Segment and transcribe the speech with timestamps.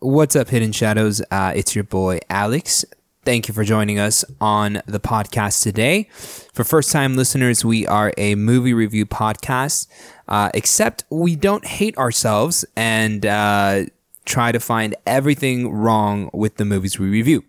[0.00, 1.20] What's up, Hidden Shadows?
[1.28, 2.84] Uh, it's your boy Alex.
[3.24, 6.04] Thank you for joining us on the podcast today.
[6.12, 9.88] For first time listeners, we are a movie review podcast,
[10.28, 13.86] uh, except we don't hate ourselves and uh,
[14.24, 17.44] try to find everything wrong with the movies we review.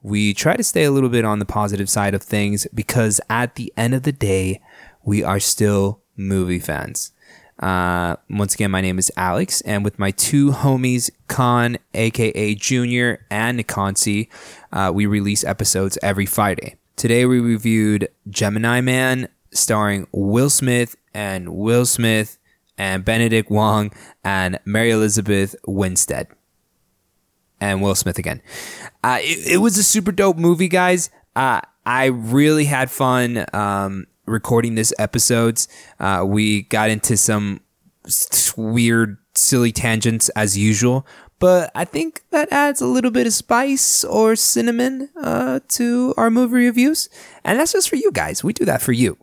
[0.00, 3.56] We try to stay a little bit on the positive side of things because at
[3.56, 4.62] the end of the day,
[5.04, 7.12] we are still movie fans.
[7.58, 13.24] Uh, once again, my name is Alex, and with my two homies, Khan, aka Junior,
[13.30, 14.28] and Nikonsi,
[14.72, 16.76] uh, we release episodes every Friday.
[16.96, 22.38] Today, we reviewed Gemini Man, starring Will Smith and Will Smith
[22.78, 23.92] and Benedict Wong
[24.24, 26.28] and Mary Elizabeth Winstead.
[27.60, 28.42] And Will Smith again.
[29.04, 31.10] Uh, it, it was a super dope movie, guys.
[31.36, 33.44] Uh, I really had fun.
[33.52, 35.68] Um, recording this episodes.
[35.98, 37.60] Uh, we got into some
[38.56, 41.06] weird, silly tangents as usual,
[41.38, 46.30] but I think that adds a little bit of spice or cinnamon uh, to our
[46.30, 47.08] movie reviews,
[47.44, 48.44] and that's just for you guys.
[48.44, 49.16] We do that for you.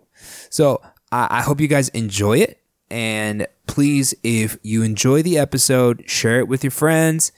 [0.50, 6.04] So I I hope you guys enjoy it, and please, if you enjoy the episode,
[6.10, 7.32] share it with your friends.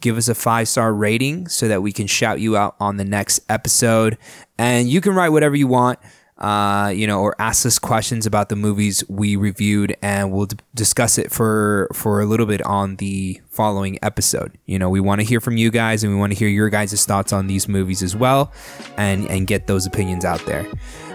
[0.00, 3.04] Give us a five star rating so that we can shout you out on the
[3.04, 4.16] next episode.
[4.56, 5.98] And you can write whatever you want
[6.40, 10.56] uh, you know, or ask us questions about the movies we reviewed, and we'll d-
[10.74, 14.56] discuss it for for a little bit on the following episode.
[14.66, 16.70] You know, we want to hear from you guys, and we want to hear your
[16.70, 18.52] guys' thoughts on these movies as well,
[18.96, 20.66] and and get those opinions out there.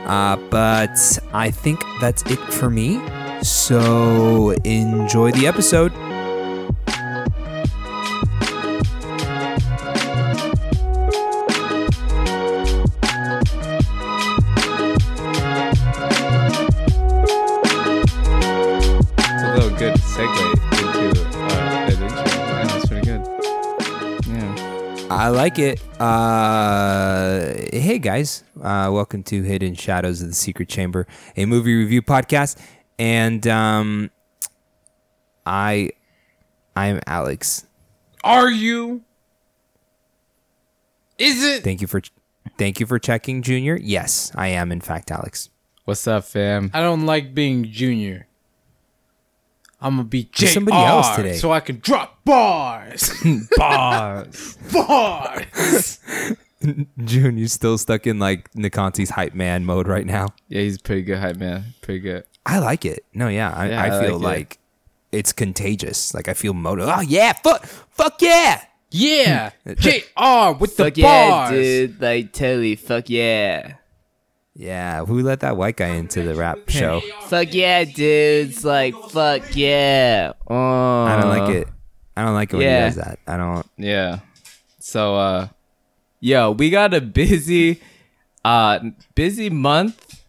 [0.06, 3.02] Uh, but I think that's it for me.
[3.42, 5.92] So enjoy the episode.
[25.46, 25.80] Like it.
[26.02, 31.06] Uh, hey guys, uh, welcome to Hidden Shadows of the Secret Chamber,
[31.38, 32.60] a movie review podcast,
[32.98, 34.10] and um,
[35.46, 35.92] I,
[36.76, 37.68] I'm Alex.
[38.24, 39.04] Are you?
[41.20, 41.64] Is it?
[41.64, 42.02] Thank you for,
[42.58, 43.78] thank you for checking, Junior.
[43.80, 45.52] Yes, I am in fact Alex.
[45.84, 46.72] What's up, fam?
[46.74, 48.26] I don't like being junior.
[49.86, 51.34] I'm gonna be J- somebody else today.
[51.38, 53.12] so I can drop bars,
[53.58, 54.58] Bars.
[54.74, 56.00] bars.
[57.04, 60.30] Junior's still stuck in like Nikonti's hype man mode right now.
[60.48, 61.66] yeah, he's pretty good hype man.
[61.82, 62.24] Pretty good.
[62.46, 63.06] I like it.
[63.14, 64.54] No, yeah, I, Yeah, I I feel like
[65.12, 65.18] it.
[65.20, 66.14] it's contagious.
[66.14, 66.96] Like I feel motivated.
[66.98, 68.62] Oh yeah, fuck, fuck yeah.
[68.92, 70.58] Yeah, Jr.
[70.60, 71.52] with the Fuck yeah, bars.
[71.52, 72.02] dude.
[72.02, 72.76] Like, totally.
[72.76, 73.76] Fuck yeah.
[74.58, 77.02] Yeah, who let that white guy into the rap show?
[77.24, 78.64] Fuck yeah, dudes.
[78.64, 80.32] Like, fuck yeah.
[80.50, 81.68] Uh, I don't like it.
[82.16, 82.80] I don't like it when yeah.
[82.80, 83.20] he does that.
[83.28, 83.68] I don't.
[83.78, 84.20] Yeah.
[84.80, 85.48] So, uh,
[86.22, 87.82] yo, we got a busy,
[88.46, 88.80] uh,
[89.14, 90.22] busy month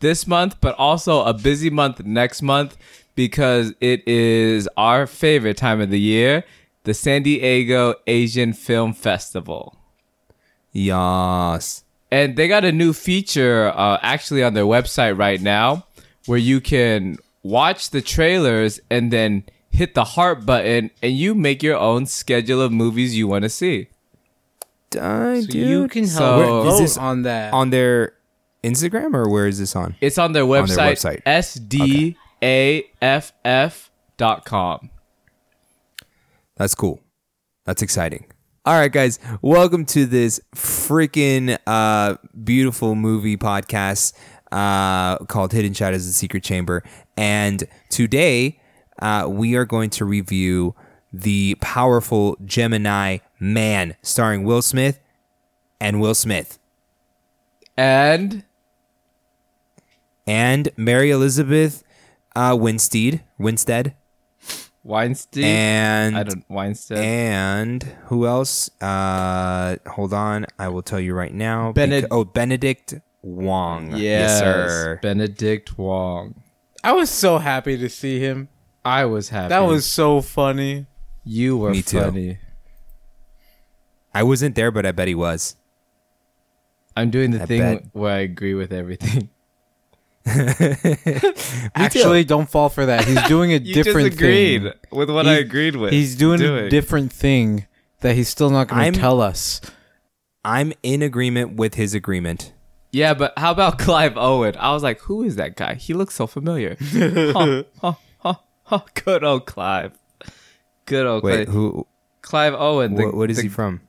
[0.00, 2.76] this month, but also a busy month next month
[3.14, 6.44] because it is our favorite time of the year,
[6.84, 9.76] the San Diego Asian Film Festival.
[10.72, 11.82] Yas.
[12.10, 15.86] And they got a new feature uh, actually on their website right now
[16.26, 21.62] where you can watch the trailers and then hit the heart button and you make
[21.62, 23.88] your own schedule of movies you want to see.
[24.90, 25.68] Die, So dude.
[25.68, 27.52] you can help So- Where- is vote this on that.
[27.52, 28.12] on their
[28.62, 29.96] Instagram or where is this on?
[30.00, 32.16] It's on their their website, website.
[33.60, 34.90] sdaff.com.
[36.56, 37.00] That's cool.
[37.64, 38.26] That's exciting.
[38.66, 44.12] All right, guys, welcome to this freaking uh, beautiful movie podcast
[44.50, 46.82] uh, called Hidden Shadows of the Secret Chamber.
[47.16, 48.58] And today
[48.98, 50.74] uh, we are going to review
[51.12, 54.98] the powerful Gemini Man starring Will Smith
[55.80, 56.58] and Will Smith
[57.76, 58.42] And
[60.26, 61.84] and Mary Elizabeth
[62.34, 63.22] uh, Winstead.
[63.38, 63.94] Winstead.
[64.86, 65.44] Weinstein.
[65.44, 66.98] And I don't Weinstein.
[66.98, 68.70] And who else?
[68.80, 71.72] Uh, hold on, I will tell you right now.
[71.72, 73.90] Bened- Beca- oh, Benedict Wong.
[73.90, 74.98] yes, yes, sir.
[75.02, 76.34] Benedict Wong.
[76.84, 78.48] I was so happy to see him.
[78.84, 79.48] I was happy.
[79.48, 80.86] That was so funny.
[81.24, 82.00] you were Me too.
[82.00, 82.38] funny.
[84.14, 85.56] I wasn't there, but I bet he was.
[86.96, 87.84] I'm doing the I thing bet.
[87.92, 89.30] where I agree with everything.
[91.74, 93.04] Actually, don't fall for that.
[93.04, 94.72] He's doing a You different just agreed thing.
[94.90, 95.92] with what I He's- agreed with.
[95.92, 97.66] He's doing, a different thing
[98.00, 99.60] that he's still not going I'm- to tell us.
[100.44, 102.52] I'm in agreement with his agreement.
[102.92, 104.54] Yeah, but how about Clive Owen?
[104.58, 105.74] I was like, who is that guy?
[105.74, 106.76] He looks so familiar.
[106.80, 108.34] huh, huh, huh,
[108.64, 108.80] huh.
[108.94, 109.92] Good old Clive.
[110.84, 111.48] Good old Wait, Clive.
[111.48, 111.86] who?
[112.22, 112.94] Clive Owen.
[112.94, 113.80] the- what, what is the- he from?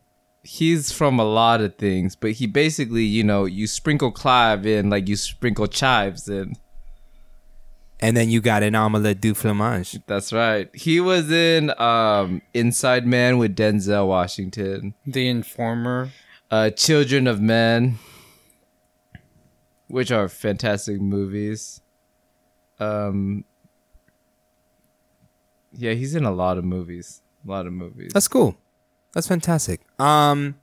[0.48, 4.90] He's from a lot of things, but he basically, you know, you sprinkle Clive in
[4.90, 6.56] like you sprinkle chives in.
[8.00, 10.00] And then you got an omelette du fromage.
[10.08, 10.74] That's right.
[10.74, 14.94] He was in um Inside Man with Denzel Washington.
[15.06, 16.12] The Informer.
[16.50, 18.00] Uh Children of Men,
[19.90, 21.82] which are fantastic movies.
[22.80, 23.44] Um
[25.74, 27.22] Yeah, he's in a lot of movies.
[27.46, 28.14] A lot of movies.
[28.14, 28.56] That's cool.
[29.14, 29.82] That's fantastic.
[30.00, 30.56] Um,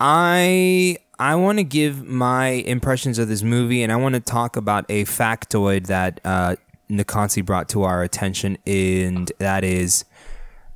[0.00, 4.56] I I want to give my impressions of this movie, and I want to talk
[4.56, 6.56] about a factoid that uh,
[6.90, 10.04] Nikansi brought to our attention, and that is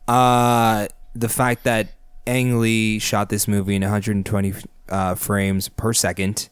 [0.08, 1.88] uh, the fact that
[2.26, 4.55] Ang Lee shot this movie in 120
[4.88, 6.49] uh, frames per second,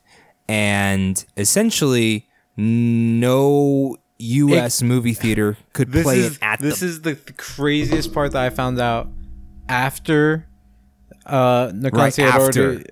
[0.49, 4.83] and essentially no U.S.
[4.83, 8.51] movie theater could play is it at this the is the craziest part that I
[8.51, 9.09] found out
[9.69, 10.47] after
[11.27, 12.65] uh Nakansi Right had after.
[12.65, 12.85] already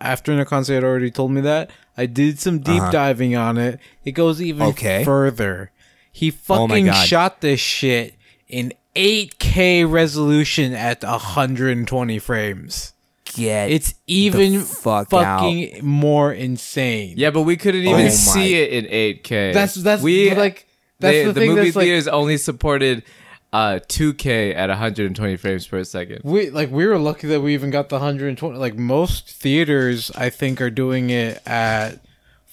[0.00, 1.70] after Nakansi had already told me that.
[1.96, 2.90] I did some deep Uh-huh.
[2.90, 3.78] diving on it.
[4.04, 5.04] It goes even Okay.
[5.04, 5.70] further.
[6.12, 6.34] He Oh
[6.68, 7.06] fucking God.
[7.06, 8.14] shot this shit
[8.48, 12.92] in 8K resolution at 120 frames.
[13.36, 17.14] get It's even fuck fucking more insane.
[17.16, 19.52] Yeah, but we couldn't Oh even my- see it in 8K.
[19.52, 20.66] That's- that's we like-
[20.98, 23.02] that's they- the the thing movie that's, like- theaters only supported
[23.52, 26.20] uh 2K at 120 frames per second.
[26.22, 28.56] We like we were lucky that we even got the 120.
[28.58, 32.00] Like most theaters, I think are doing it at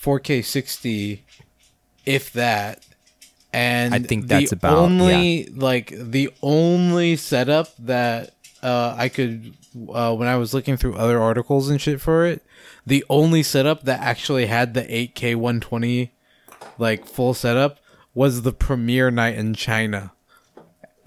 [0.01, 1.23] 4K 60,
[2.05, 2.83] if that.
[3.53, 9.53] And I think the that's about- only like the only setup that uh, I could
[9.89, 12.43] uh, when I was looking through other articles and shit for it.
[12.85, 16.11] The only setup that actually had the 8K 120
[16.79, 17.79] like full setup
[18.13, 20.11] was the premiere night in China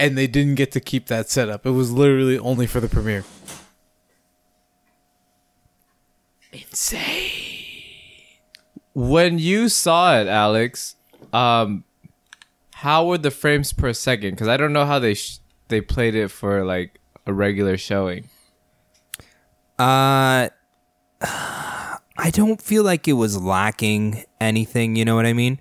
[0.00, 1.66] and they didn't get to keep that setup.
[1.66, 3.24] It was literally only for the premiere.
[6.52, 7.30] Insane.
[8.94, 10.96] When you saw it, Alex,
[11.32, 11.84] um
[12.74, 14.36] how were the frames per second?
[14.36, 15.38] Cuz I don't know how they sh-
[15.68, 18.28] they played it for like a regular showing.
[19.78, 20.48] Uh,
[21.22, 24.96] I don't feel like it was lacking anything.
[24.96, 25.60] You know what I mean?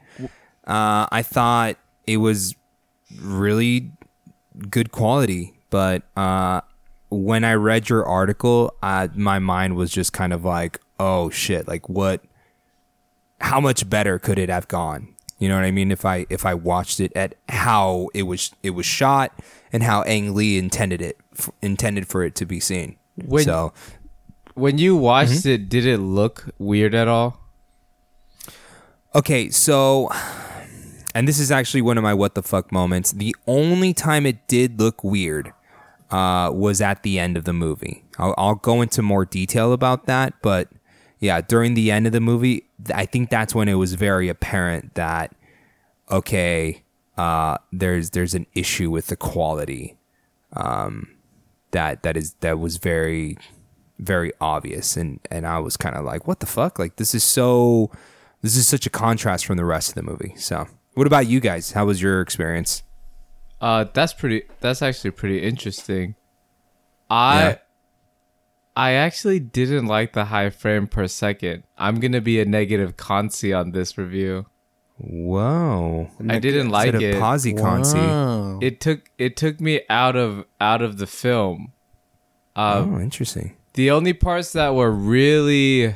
[0.66, 1.76] Uh, I thought
[2.08, 2.56] it was
[3.22, 3.92] really
[4.70, 6.62] good quality, but uh,
[7.10, 11.68] when I read your article, uh, my mind was just kind of like, oh shit,
[11.68, 12.22] like what?
[13.42, 15.16] How much better could it have gone?
[15.38, 15.92] You know what I mean?
[15.92, 19.32] If I if I watched it at how it was it was shot
[19.72, 22.98] and how Ang Lee intended it f- intended for it to be seen.
[23.16, 23.72] When- so
[24.56, 25.50] When you watched Mm-hmm.
[25.64, 27.40] it, did it look weird at all?
[29.16, 30.10] Okay, so
[31.16, 33.12] and this is actually one of my what the fuck moments.
[33.12, 35.54] The only time it did look weird
[36.12, 38.04] uh, was at the end of the movie.
[38.18, 40.70] I'll, I'll go into more detail about that, but
[41.20, 44.96] yeah, during the end of the movie, I think that's when it was very apparent
[44.96, 45.36] that
[46.10, 46.84] okay,
[47.18, 49.98] uh, there's there's an issue with the quality
[50.54, 51.10] um,
[51.72, 53.38] that that is that was very
[54.00, 56.80] very obvious, and and I was kind of like, what the fuck?
[56.80, 57.92] Like this is so
[58.42, 60.34] this is such a contrast from the rest of the movie.
[60.38, 60.68] So,
[61.00, 61.72] what about you guys?
[61.72, 62.84] How was your experience?
[63.62, 64.44] Uh, that's pretty.
[64.60, 66.16] That's actually pretty interesting.
[67.10, 67.56] I, Yeah.
[68.76, 71.64] I actually didn't like the high frame per second.
[71.78, 74.46] I'm gonna be a negative consi on this review.
[74.98, 77.16] Whoa, I didn't like Instead it.
[77.16, 78.62] of Posy Consi.
[78.62, 81.72] It took it took me out of out of the film.
[82.56, 83.56] Uh, Oh, interesting.
[83.76, 85.96] the only parts that were really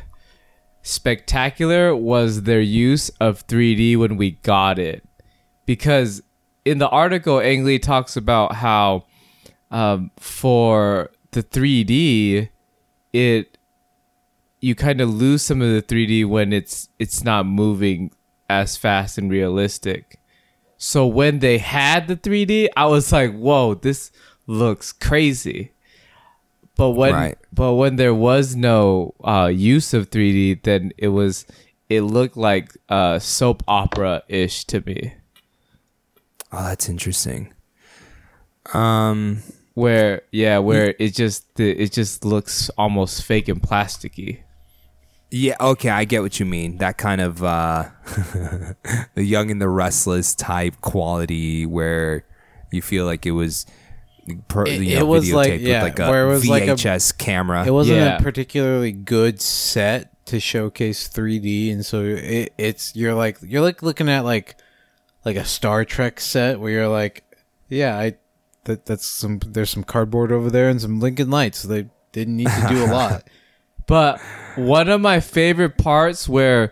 [0.84, 5.04] spectacular was their use of 3D when we got it.
[5.66, 6.22] Because
[6.66, 9.06] in the article, Ang Lee talks about how
[9.72, 12.50] um, for the 3D,
[13.12, 13.58] it
[14.62, 18.12] you kind of lose some of the 3D when it's it's not moving
[18.50, 20.20] as fast and realistic.
[20.78, 24.12] So when they had the 3D, I was like, "Whoa, this
[24.48, 25.73] looks crazy."
[26.76, 27.38] But when Right.
[27.54, 31.46] but when there was no uh, use of 3D, then it was
[31.90, 35.14] it looked like uh, soap opera ish to me,
[36.52, 37.54] Oh, that's interesting.
[38.74, 39.42] Um,
[39.74, 44.40] where yeah, where it just it just looks almost fake and plasticky.
[45.32, 46.78] yeah, okay, I get what you mean.
[46.78, 47.90] That kind of uh,
[49.16, 52.26] the Young and the Restless type quality, where
[52.72, 53.66] you feel like it was.
[54.48, 56.76] Per, It- you it was like- yeah, with like a where it was like a-
[56.76, 57.66] VHS camera.
[57.66, 58.18] It wasn't Yeah.
[58.18, 63.84] a particularly good set to showcase 3D, and so it, it's you're like you're like
[63.84, 64.56] looking at like
[65.26, 67.24] like a Star Trek set where you're like,
[67.70, 68.16] yeah, I
[68.66, 71.64] that that's some there's some cardboard over there and some Lincoln lights.
[71.64, 73.28] They didn't need to do a lot.
[73.86, 74.22] But
[74.56, 76.72] one of my favorite parts where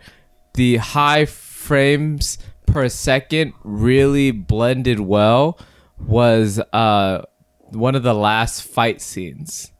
[0.53, 5.59] the high frames per second really blended well
[5.99, 7.23] was uh
[7.71, 9.71] one of the last fight scenes.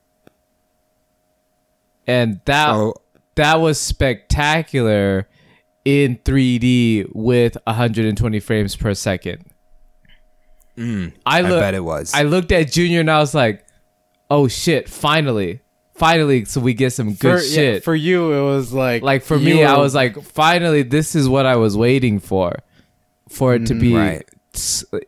[2.07, 2.93] And that Oh.
[3.36, 5.27] that was spectacular
[5.86, 9.45] in 3D with 120 frames per second.
[10.77, 12.13] I, Mm, I look, bet it was.
[12.13, 13.65] I looked at Junior and I was like,
[14.29, 14.88] "Oh shit!
[14.89, 15.60] Finally,
[15.95, 17.83] finally!" So we get some good for, yeah, shit.
[17.83, 21.27] for you, it was like like for you me, I was like, "Finally, this is
[21.29, 22.55] what I was waiting for."
[23.29, 24.24] For it to be, Right.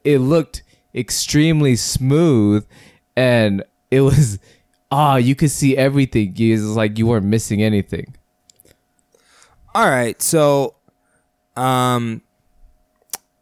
[0.05, 0.63] it looked
[0.95, 2.65] extremely smooth,
[3.15, 4.39] and it was,
[4.91, 6.35] ah, you could see everything.
[6.38, 8.15] It was like you weren't missing anything.
[9.75, 10.75] All right, so
[11.55, 12.21] um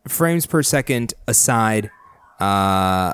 [0.07, 1.91] frames per second aside,
[2.39, 3.13] uh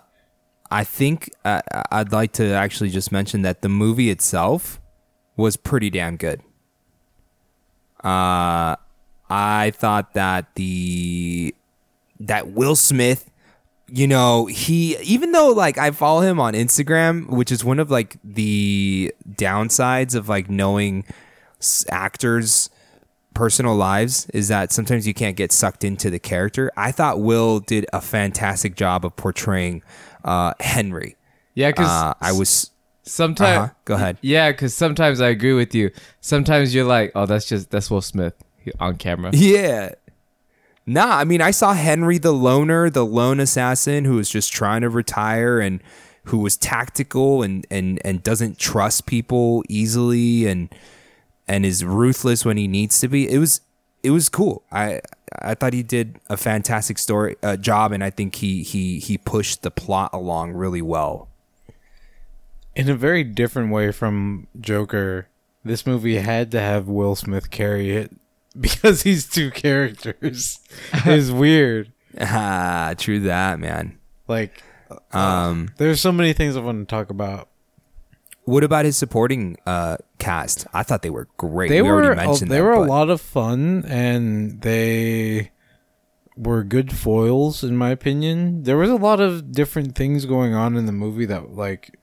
[0.70, 4.82] I think uh, I'd like to actually just mention that the movie itself
[5.36, 6.42] was pretty damn good.
[8.04, 8.76] Uh
[9.30, 11.56] I thought that the
[12.20, 13.30] that Will Smith
[13.90, 17.90] you know, he even though like I follow him on Instagram, which is one of
[17.90, 21.06] like the downsides of like knowing
[21.90, 22.70] actors
[23.34, 26.72] personal lives is that sometimes you can't get sucked into the character.
[26.76, 29.84] I thought Will did a fantastic job of portraying
[30.24, 31.16] uh, Henry.
[31.54, 32.72] Yeah, because Uh, I was
[33.04, 33.58] sometimes.
[33.58, 34.18] uh-huh, go ahead.
[34.22, 35.92] Yeah, because sometimes I agree with you.
[36.22, 38.34] Sometimes you're like, "Oh, that's just that's Will Smith
[38.80, 39.92] on camera." Yeah.
[40.90, 44.82] Nah, I mean, I saw Henry the loner, the lone assassin who was just trying
[44.82, 45.82] to retire and
[46.26, 50.74] who was tactical and and and doesn't trust people easily and
[51.48, 53.30] and is ruthless when he needs to be.
[53.30, 53.60] It was
[54.02, 54.64] it was cool.
[54.72, 55.02] I
[55.42, 59.18] I thought he did a fantastic story uh, job, and I think he he he
[59.18, 61.28] pushed the plot along really well.
[62.76, 65.28] in a very different way from Joker.
[65.66, 68.16] This movie had to have Will Smith carry it
[68.60, 70.60] because he's two characters.
[70.94, 71.92] it's weird.
[72.20, 73.98] Ah, true that, man.
[74.28, 74.64] Like
[75.12, 77.50] Um, there's so many things I want to talk about.
[78.46, 80.66] what about his supporting uh cast?
[80.74, 81.70] I thought they were great.
[81.70, 85.52] They we were mentioned they them, were a lot of fun and they
[86.36, 88.64] were good foils in my opinion.
[88.64, 92.00] There was a lot of different things going on in the movie that like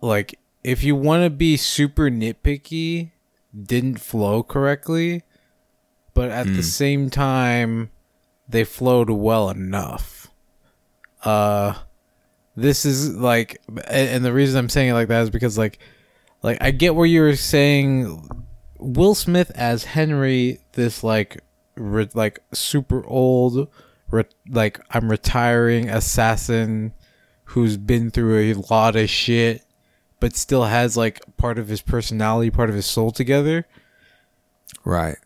[0.00, 3.12] like if you want to be super nitpicky
[3.54, 5.22] didn't flow correctly
[6.14, 7.90] but at the same time
[8.48, 10.30] they flowed well enough.
[11.24, 11.74] Uh
[12.56, 15.78] this is like and and the reason I'm saying it like that is because like
[16.42, 18.28] like I get where you're saying
[18.78, 21.42] Will Smith as Henry this like
[21.76, 23.68] re- like super old
[24.10, 26.92] re- like I'm retiring assassin
[27.44, 29.64] who's been through a lot of shit
[30.20, 33.66] but still has like part of his personality part of his soul together
[34.84, 35.16] right.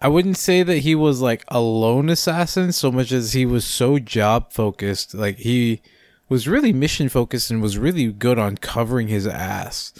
[0.00, 3.64] I wouldn't say that he was like a lone assassin so much as he was
[3.64, 5.14] so job focused.
[5.14, 5.80] Like he
[6.28, 9.92] was really mission focused and was really good on covering his ass,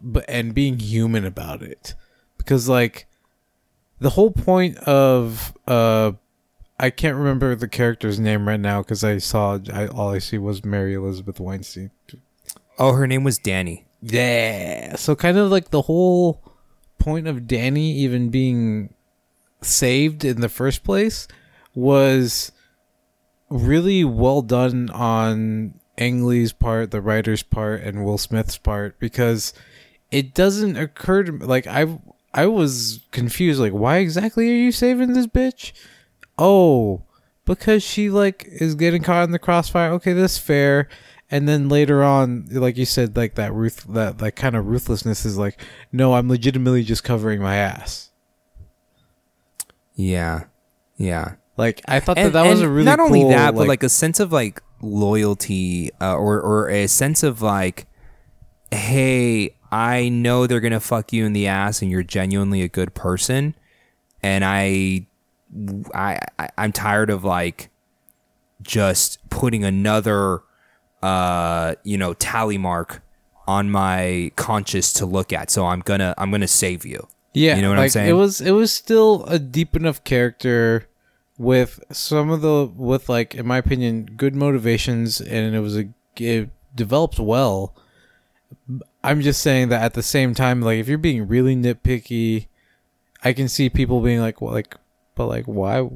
[0.00, 1.94] but and being human about it.
[2.38, 3.06] Because like
[3.98, 6.12] the whole point of uh,
[6.78, 10.38] I can't remember the character's name right now because I saw I, all I see
[10.38, 11.90] was Mary Elizabeth Weinstein.
[12.78, 13.86] Oh, her name was Danny.
[14.02, 14.96] Yeah.
[14.96, 16.42] So kind of like the whole
[16.98, 18.92] point of Danny even being
[19.62, 21.28] saved in the first place
[21.74, 22.52] was
[23.48, 29.54] really well done on Ang Lee's part, the writer's part, and Will Smith's part because
[30.10, 31.98] it doesn't occur to me like I
[32.32, 35.72] I was confused like why exactly are you saving this bitch?
[36.38, 37.02] Oh,
[37.44, 39.92] because she like is getting caught in the crossfire.
[39.92, 40.88] Okay, that's fair.
[41.30, 45.24] And then later on, like you said, like that ruth that like kind of ruthlessness
[45.24, 45.60] is like,
[45.90, 48.10] no, I'm legitimately just covering my ass.
[49.94, 50.44] Yeah,
[50.96, 51.34] yeah.
[51.56, 53.88] Like I thought that that was a really not only cool, that, but like a
[53.88, 57.86] sense of like loyalty, uh, or or a sense of like,
[58.72, 62.94] hey, I know they're gonna fuck you in the ass, and you're genuinely a good
[62.94, 63.54] person,
[64.22, 65.06] and I,
[65.94, 67.70] I, I I'm tired of like,
[68.62, 70.42] just putting another,
[71.02, 73.02] uh, you know, tally mark
[73.46, 75.50] on my conscience to look at.
[75.50, 77.08] So I'm gonna I'm gonna save you.
[77.34, 78.08] Yeah, You know what I'm saying?
[78.08, 80.88] It was it was still a deep enough character
[81.36, 85.88] with some of the with like in my opinion good motivations and it was a
[86.16, 87.74] it developed well.
[89.02, 92.46] I'm just saying that at the same time like if you're being really nitpicky,
[93.24, 94.76] I can see people being like well, like
[95.14, 95.88] but like why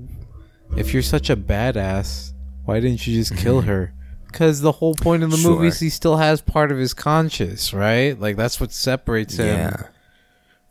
[0.77, 2.33] if you're such a badass,
[2.65, 3.93] Why didn't you just kill her?
[4.27, 7.73] Because the whole point of the movie is he still has part of his conscience,
[7.73, 8.19] right?
[8.21, 9.83] Like that's what separates him Yeah.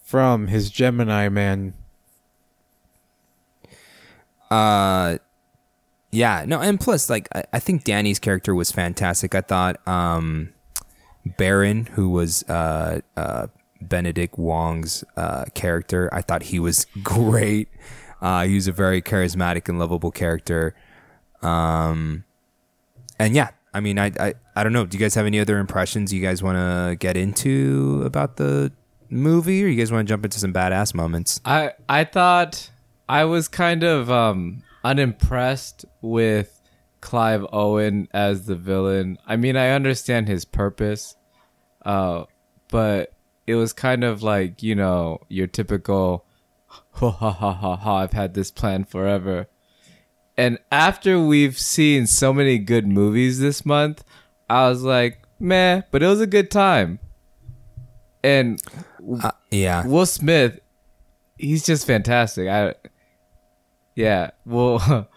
[0.04, 1.74] from his Gemini man.
[4.50, 5.18] Uh,
[6.12, 9.36] yeah, no, and plus, like, I, I think Danny's character was fantastic.
[9.36, 10.54] I thought, um,
[11.38, 13.48] Baron, who was uh, uh,
[13.82, 17.68] Benedict Wong's uh, character, I thought he was great.
[18.22, 20.74] Uh, he was a very charismatic and lovable character.
[21.42, 22.24] Um,
[23.20, 24.86] and yeah, I mean, I, I, I don't know.
[24.86, 28.72] Do you guys have any other impressions you guys want to get into about the
[29.10, 31.40] movie, or you guys want to jump into some badass moments?
[31.46, 32.72] I I thought
[33.08, 36.62] I was kind of um unimpressed with
[37.02, 39.18] Clive Owen as the villain.
[39.28, 41.16] I mean, I understand his purpose,
[41.86, 42.24] uh,
[42.70, 43.14] but
[43.46, 46.26] it was kind of like you know your typical
[46.94, 47.96] ha ha ha ha ha.
[47.98, 49.48] I've had this plan forever.
[50.38, 54.04] And after we've seen so many good movies this month,
[54.50, 57.00] I was like, meh, but it was a good time.
[58.24, 58.60] And
[59.24, 60.60] Uh, yeah, Will Smith,
[61.38, 62.48] he's just fantastic.
[62.48, 62.76] I,
[63.96, 65.08] yeah, well,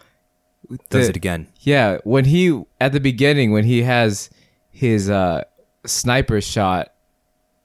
[0.90, 1.48] does it again.
[1.60, 4.30] Yeah, when he at the beginning when he has
[4.70, 5.44] his uh
[5.84, 6.92] sniper shot,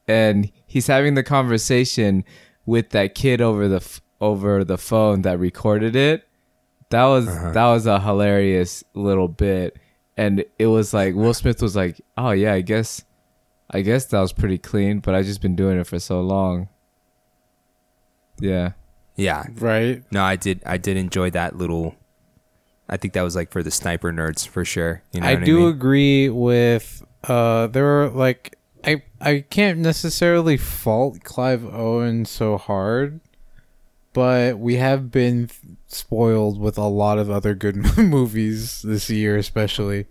[0.07, 2.23] and he's having the conversation
[2.65, 6.27] with that kid over the f- over the phone that recorded it.
[6.89, 9.77] That was that was a hilarious little bit,
[10.15, 13.03] and it was like Will Smith was like, "Oh yeah, I guess."
[13.71, 16.69] I guess that was pretty clean, but I just been doing it for so long.
[18.39, 18.73] Yeah.
[19.15, 20.03] Yeah, Right?
[20.11, 20.61] No, I did.
[20.65, 21.95] I did enjoy that little.
[22.89, 25.01] I think that was like for the sniper nerds for sure.
[25.13, 25.69] You know I do I mean?
[25.69, 28.54] agree with uh there are like
[29.25, 33.21] I can't necessarily fault Clive Owen so hard,
[34.13, 35.49] but we have been
[35.87, 40.05] spoiled with a lot of other good movies this year especially.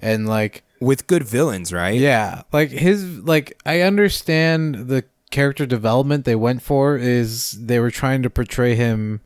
[0.00, 1.98] And like with good villains, right?
[1.98, 7.90] yeah, like his like I understand the character development they went for is they were
[7.90, 9.20] trying to portray him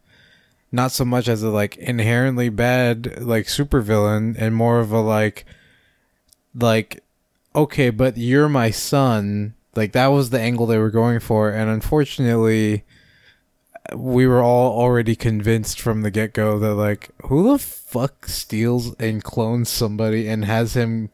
[0.70, 5.46] not so much as a like inherently bad like supervillain and more of a like
[6.54, 7.03] like
[7.54, 9.54] okay, but you're my son.
[9.74, 12.84] Like that was the angle they were going for and unfortunately
[13.94, 19.22] we were all already convinced from the get-go that like who the fuck steals and
[19.22, 21.10] clones somebody and has him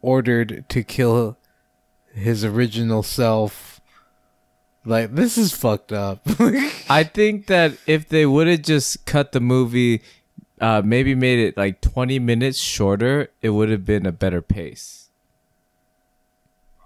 [0.00, 1.36] ordered to kill
[2.14, 3.80] his original self.
[4.84, 6.20] Like this is fucked up.
[6.88, 10.02] I think that if they would have just cut the movie,
[10.60, 15.01] uh, maybe made it like 20 minutes shorter, it would have been a better pace.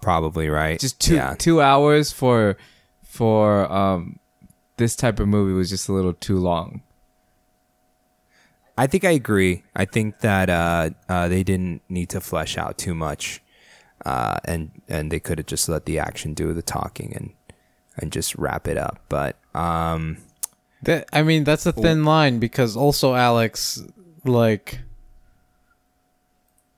[0.07, 0.79] Probably right.
[0.79, 2.57] Just two Yeah, two hours for
[3.03, 4.21] for um
[4.77, 6.83] this type of movie was just a little too long.
[8.79, 9.65] I think I agree.
[9.75, 13.43] I think that uh, uh, they didn't need to flesh out too much,
[14.05, 17.33] uh, and and they could have just let the action do the talking and
[17.97, 19.01] and just wrap it up.
[19.09, 20.19] But um,
[20.83, 23.83] that I mean, that's a thin line because also Alex,
[24.25, 24.81] like,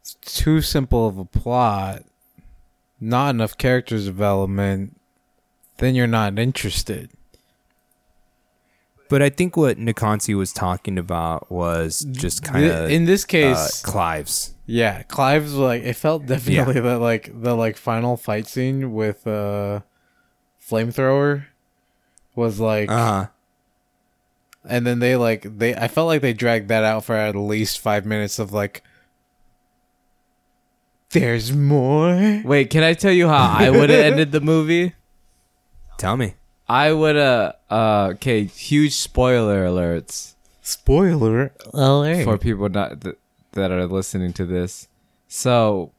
[0.01, 2.05] it's too simple of a plot,
[3.01, 4.97] not enough characters development.
[5.79, 7.11] Then you're not interested.
[9.09, 13.29] but I think what Nikonsi was talking about was just kind of in this uh,
[13.29, 14.55] case, Clive's.
[14.67, 19.81] Yeah, Clive's like it felt definitely that like the like final fight scene with uh
[20.63, 21.47] flamethrower
[22.35, 23.27] was like Uh huh.
[24.69, 27.79] and then they like they I felt like they dragged that out for at least
[27.81, 28.83] 5 minutes of like
[31.11, 32.43] there's more.
[32.45, 34.95] Wait, can I tell you how I would have ended the movie?
[35.97, 36.35] Tell me.
[36.69, 40.35] I would have uh okay, huge spoiler alerts.
[40.61, 42.25] Spoiler alert.
[42.25, 43.17] for people not th-
[43.53, 44.87] that are listening to this.
[45.29, 45.93] So,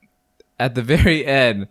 [0.60, 1.68] at the very end,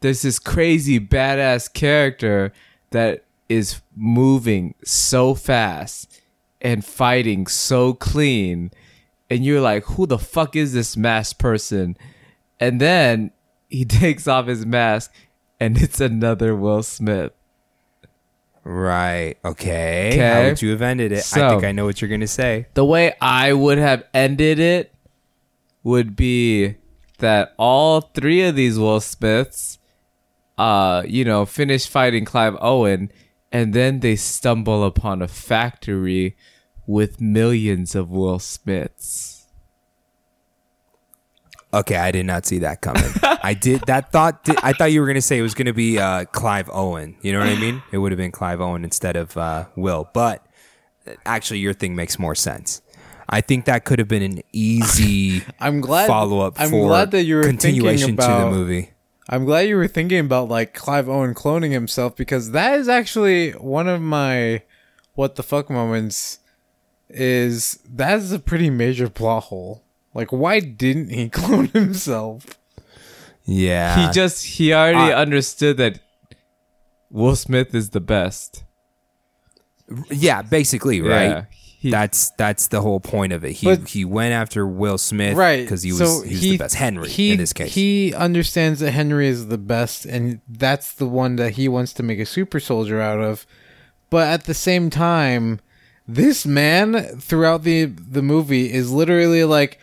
[0.00, 2.52] there's this crazy badass character
[2.90, 6.20] that is moving so fast
[6.60, 8.70] and fighting so clean,
[9.30, 11.96] and you're like, "Who the fuck is this masked person?"
[12.60, 13.32] And then
[13.68, 15.12] he takes off his mask,
[15.60, 17.32] and it's another Will Smith.
[18.64, 19.36] Right.
[19.44, 20.08] Okay.
[20.08, 20.18] Okay.
[20.18, 21.24] How would you have ended it?
[21.36, 22.66] I think I know what you're gonna say.
[22.74, 24.92] the way I would have ended it
[25.84, 26.74] would be
[27.18, 29.78] that all three of these Will Smiths,
[30.58, 33.12] uh, you know, finish fighting Clive Owen,
[33.52, 36.36] and then they stumble upon a factory
[36.88, 39.35] with millions of Will Smiths.
[41.76, 43.04] Okay, I did not see that coming.
[43.22, 44.44] I did that thought.
[44.44, 47.16] Did, I thought you were gonna say it was gonna be uh, Clive Owen.
[47.20, 47.82] You know what I mean?
[47.92, 50.08] It would have been Clive Owen instead of uh, Will.
[50.14, 50.46] But
[51.06, 52.80] uh, actually, your thing makes more sense.
[53.28, 57.10] I think that could have been an easy I'm glad follow up I'm for glad
[57.10, 58.92] that you were continuation about, to the movie.
[59.28, 63.50] I'm glad you were thinking about like Clive Owen cloning himself because that is actually
[63.52, 64.62] one of my
[65.14, 66.38] what the fuck moments
[67.08, 69.82] is that is a pretty major plot hole.
[70.16, 72.46] Like why didn't he clone himself?
[73.44, 74.06] Yeah.
[74.06, 76.00] he just he already I- understood that
[77.10, 78.64] Will Smith is the best.
[80.10, 81.28] yeah, basically, right?
[81.30, 83.52] Yeah, he- that's that's the whole point of it.
[83.52, 86.50] He But- he went after Will Smith right because he was so he was he-
[86.52, 87.74] the best Henry he, in this case.
[87.74, 92.02] he understands that henry is the best and that's the one that he wants to
[92.02, 93.46] make a super soldier out of
[94.10, 95.60] but at the same time
[96.08, 99.78] this man throughout the the movie is literally like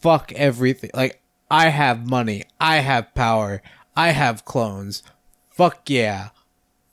[0.00, 0.90] fuck everything.
[0.94, 2.44] Like i have money.
[2.60, 3.62] I have power.
[3.96, 5.02] I have clones.
[5.50, 6.30] Fuck yeah.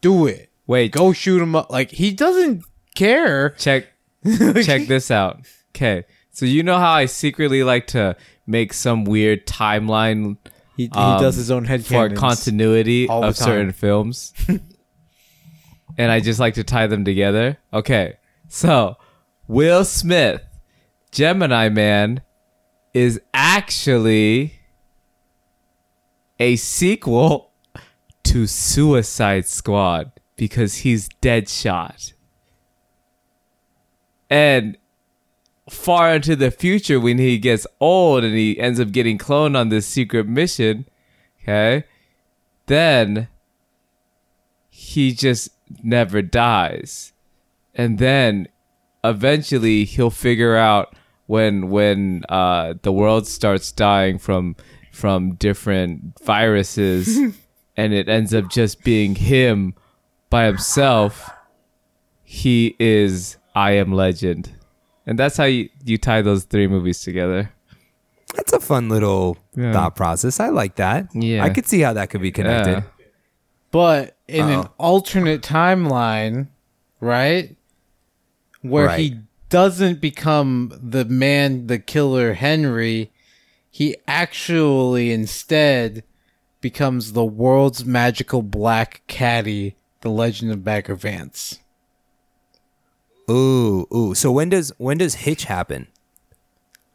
[0.01, 0.49] Do it.
[0.67, 1.69] Wait, go shoot him up.
[1.69, 2.63] Like he doesn't
[2.95, 3.51] care.
[3.51, 3.87] Check
[4.63, 5.41] check this out.
[5.75, 6.05] Okay.
[6.31, 8.15] So you know how I secretly like to
[8.47, 10.37] make some weird timeline
[10.75, 14.33] he, he um, does his own head for continuity all the of certain films.
[15.97, 17.57] and I just like to tie them together.
[17.73, 18.17] Okay.
[18.49, 18.97] So,
[19.47, 20.41] Will Smith,
[21.11, 22.21] Gemini Man,
[22.95, 24.53] is actually
[26.39, 27.51] a sequel
[28.23, 32.13] to Suicide Squad because he's Deadshot.
[34.29, 34.77] And
[35.69, 39.67] far into the future, when he gets old and he ends up getting cloned on
[39.67, 40.87] this secret mission,
[41.41, 41.83] okay,
[42.67, 43.27] then
[44.69, 45.49] he just
[45.83, 47.11] never dies.
[47.73, 48.47] And then
[49.03, 50.95] eventually he'll figure out
[51.27, 54.55] when when uh, the world starts dying from
[54.91, 57.17] from different viruses
[57.77, 59.73] and it ends up just being him
[60.29, 61.29] by himself
[62.23, 64.51] he is I am legend.
[65.05, 67.51] And that's how you, you tie those three movies together.
[68.35, 69.71] That's a fun little Yeah.
[69.71, 70.39] thought process.
[70.39, 71.07] I like that.
[71.13, 71.43] Yeah.
[71.43, 72.83] I could see how that could be connected.
[72.99, 73.05] Yeah.
[73.71, 74.71] But in an Uh-oh.
[74.79, 76.47] alternate timeline,
[76.99, 77.55] right?
[78.61, 79.17] Where he Right.
[79.49, 83.11] Doesn't become the man, the killer Henry,
[83.69, 86.03] he actually instead
[86.61, 91.59] becomes the world's magical black caddy, the legend of Bagger Vance.
[93.29, 94.13] Ooh, ooh.
[94.13, 95.87] So when does when does Hitch happen?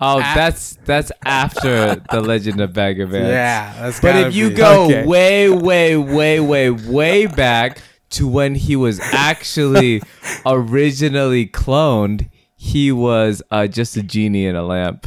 [0.02, 3.78] Oh, that's that's after the Legend of Bagger Vance.
[3.78, 5.04] that's But if you go Okay.
[5.06, 10.02] way, way, way, way, way back to when he was actually
[10.46, 12.30] originally cloned,
[12.62, 15.06] he was uh, just a genie in a lamp.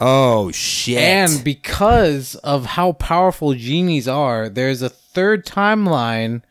[0.00, 0.98] Oh shit!
[0.98, 6.42] And because of how powerful genies are, there's a third timeline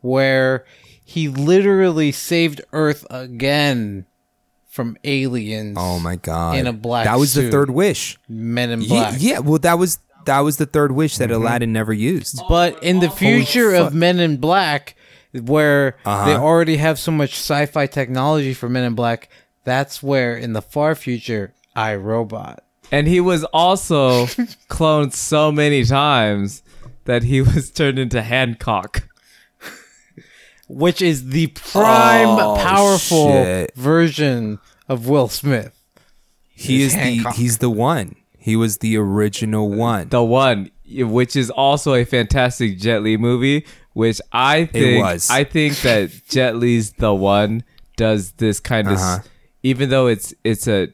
[0.00, 0.64] where
[1.04, 4.06] he literally saved Earth again
[4.68, 5.76] from aliens.
[5.78, 6.56] oh my god!
[6.56, 8.18] In a black That was the third wish.
[8.28, 9.16] Men in Black.
[9.18, 11.42] Yeah, well, that was that was the third wish that Mm-hmm.
[11.42, 12.40] Aladdin never used.
[12.48, 14.94] But in the future of Men in Black,
[15.32, 16.24] where Uh-huh.
[16.26, 19.28] they already have so much sci-fi technology for Men in Black,
[19.64, 22.64] that's where in the far future, I Robot.
[22.90, 24.26] And he was also
[24.68, 26.62] cloned so many times
[27.04, 29.08] that he was turned into Hancock.
[30.68, 33.74] which is the prime Oh, powerful shit.
[33.76, 35.72] version of Will Smith.
[36.54, 38.16] He It's is the he's the one.
[38.38, 40.08] He was the original one.
[40.08, 45.30] The one, which is also a fantastic Jet Li movie, which I think was.
[45.30, 47.64] I think that Jet Li's the one
[47.96, 49.18] does this kind of, Uh-huh.
[49.62, 50.88] Even though it's it's a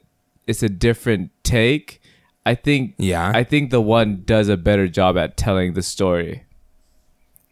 [0.46, 2.00] it's a different take.
[2.46, 3.31] I think Yeah.
[3.35, 6.44] I think the one does a better job at telling the story.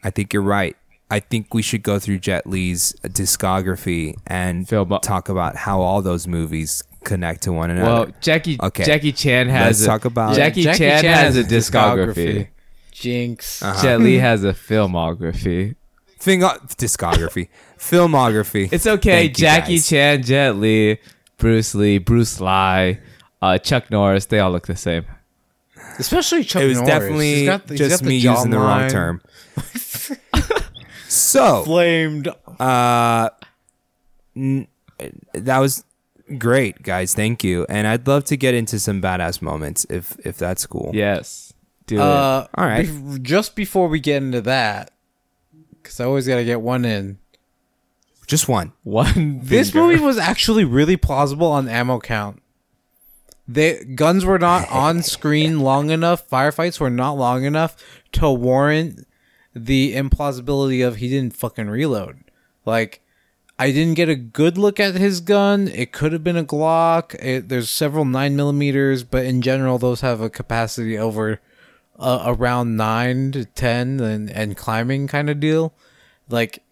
[0.03, 0.77] I think you're right.
[1.11, 6.03] I think we should go through Jet Li's discography and Film- talk about how all
[6.03, 7.87] those movies connect to one another.
[8.07, 8.85] Well, Jackie Okay.
[8.85, 11.45] Jackie Chan has Let's a, talk about- Jackie, Jackie Chan, Chan has, has a a
[11.45, 12.49] discography.
[12.91, 13.63] Jinx.
[13.63, 13.83] Uh-huh.
[13.83, 15.77] Jet Li has a filmography.
[16.19, 18.73] Thing discography, filmography.
[18.73, 19.27] It's okay.
[19.27, 19.89] Thank you, Jackie guys.
[19.89, 20.99] Chan, Jet Li,
[21.39, 23.01] Bruce Lee, Bruce Lie,
[23.43, 25.05] uh, Chuck Norris, they all look the same.
[25.99, 26.65] Especially Chuck Norris.
[26.65, 26.91] It was Norris.
[27.03, 28.91] definitely He's got the- he's just got the me using the wrong jawline.
[28.91, 29.21] term.
[31.09, 32.29] so Flamed.
[32.59, 33.31] uh
[34.35, 34.67] n-
[35.33, 35.85] that was
[36.39, 40.37] great guys thank you and i'd love to get into some badass moments if if
[40.37, 41.53] that's cool Yes.
[41.87, 42.01] Do it.
[42.01, 42.85] Uh, All right.
[42.85, 44.91] bef- just before we get into that,
[45.71, 47.19] because I always got to get one in.
[48.27, 49.41] Just one One.
[49.43, 49.87] This finger.
[49.89, 52.43] movie was actually really plausible on ammo count.
[53.49, 56.29] They guns were not on screen long enough.
[56.29, 57.77] Firefights were not long enough
[58.13, 59.07] to warrant
[59.55, 62.19] the implausibility of he didn't fucking reload.
[62.65, 63.01] Like,
[63.59, 65.69] I didn't get a good look at his gun.
[65.69, 67.15] It could have been a Glock.
[67.23, 71.41] It, there's several nine millimeters, but in general, those have a capacity over
[71.99, 75.73] uh, around nine to ten and and climbing kind of deal.
[76.29, 76.66] Like s-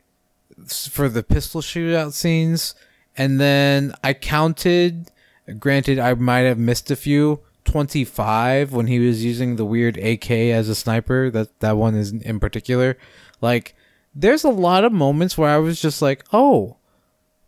[0.91, 2.75] for the pistol shootout scenes,
[3.17, 5.11] and then I counted.
[5.59, 7.41] Granted, I might have missed a few.
[7.65, 11.31] Twenty five when he was using the weird AK as a sniper.
[11.31, 12.99] That that one is in particular.
[13.41, 13.75] Like,
[14.15, 16.77] there's a lot of moments where I was just like, oh,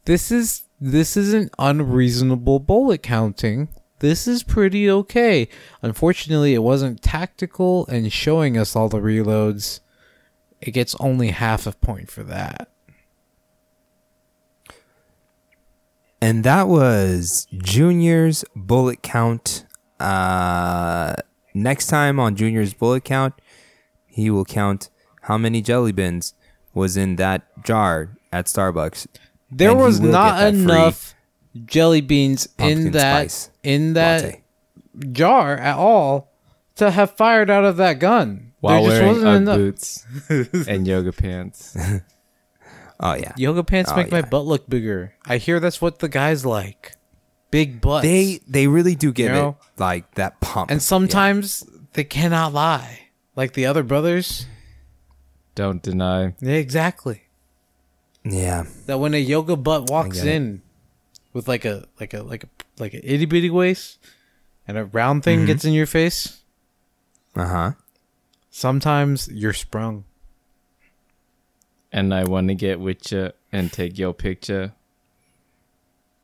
[0.06, 3.68] this is this isn't unreasonable bullet counting.
[3.98, 5.48] This is pretty okay.
[5.80, 9.80] Unfortunately, it wasn't tactical and showing us all the reloads.
[10.60, 12.70] It gets only half a point for that.
[16.20, 19.64] And that was Junior's bullet count.
[20.00, 21.14] Uh,
[21.54, 23.34] next time on Junior's bullet count,
[24.06, 24.88] he will count
[25.22, 26.34] how many jelly beans
[26.74, 29.06] was in that jar at Starbucks.
[29.50, 31.14] There And was not get that free enough
[31.64, 34.42] jelly beans in that in that latte.
[35.12, 36.32] jar at all
[36.76, 38.52] to have fired out of that gun.
[38.60, 39.58] While there just wearing wasn't Ugg enough.
[39.58, 41.76] boots and yoga pants.
[43.00, 45.14] Oh yeah, Yoga pants Oh, make my butt look bigger.
[45.26, 46.92] I hear that's what the guys like.
[47.50, 48.02] Big butts.
[48.06, 49.48] they they really do give You know?
[49.76, 50.70] it like that pump.
[50.70, 53.08] and sometimes they cannot lie.
[53.36, 54.46] Like the other brothers.
[55.54, 56.34] Don't deny.
[56.40, 57.22] Yeah, exactly.
[58.24, 60.34] yeah, That when a yoga butt walks get it.
[60.34, 60.62] in
[61.32, 63.98] with like a like a like a like a itty bitty waist
[64.66, 65.46] and a round thing Mm-hmm.
[65.46, 66.42] gets in your face,
[67.36, 67.72] uh huh.
[68.50, 70.04] sometimes you're sprung.
[71.96, 74.74] And I want to get with you and take your picture.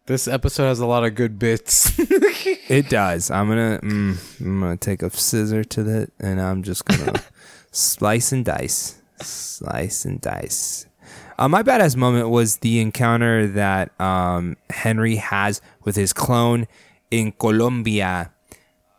[0.07, 1.99] This episode has a lot of good bits.
[2.69, 3.31] It does.
[3.31, 7.23] I'm gonna mm, I'm gonna take a scissor to that, and I'm just gonna
[7.71, 10.87] slice and dice, slice and dice.
[11.39, 16.67] Uh, my badass moment was the encounter that um, Henry has with his clone
[17.11, 18.33] in Colombia.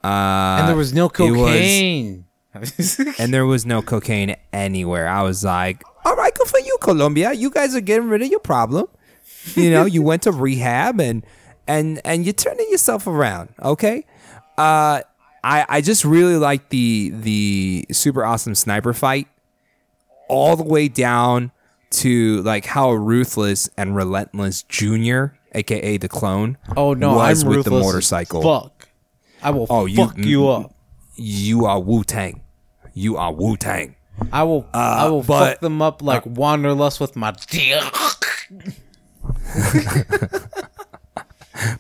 [0.04, 2.26] Uh, and there was no it was- cocaine.
[3.18, 5.08] and there was no cocaine anywhere.
[5.08, 7.34] I was like, all right, good for you, Colombia.
[7.34, 8.88] You guys are getting rid of your problem.
[9.56, 11.26] You know, you went to rehab and
[11.68, 13.50] and and you're turning yourself around.
[13.62, 14.06] Okay.
[14.58, 15.02] Uh,
[15.44, 19.28] I I just really like the the super awesome sniper fight,
[20.30, 21.52] all the way down
[21.92, 27.66] to like how ruthless and relentless Junior, aka the clone, oh no, was I'm with
[27.66, 28.42] the motorcycle.
[28.42, 28.88] Fuck.
[29.42, 30.74] I will Oh, you- fuck you up.
[31.16, 32.42] You are Wu Tang.
[32.94, 33.96] You are Wu Tang.
[34.32, 37.82] I will I will Uh, but- uh, fuck them up like wanderlust with my dick.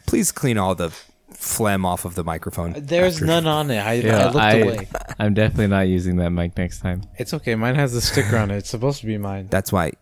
[0.05, 0.89] Please clean all the
[1.31, 2.73] phlegm off of the microphone.
[2.77, 3.79] There's after- none on it.
[3.79, 4.87] I, I Yeah, looked I, away.
[5.19, 7.01] I'm definitely not using that mic next time.
[7.17, 7.55] It's okay.
[7.55, 8.57] Mine has the sticker on it.
[8.57, 9.47] It's supposed to be mine.
[9.49, 9.93] That's why.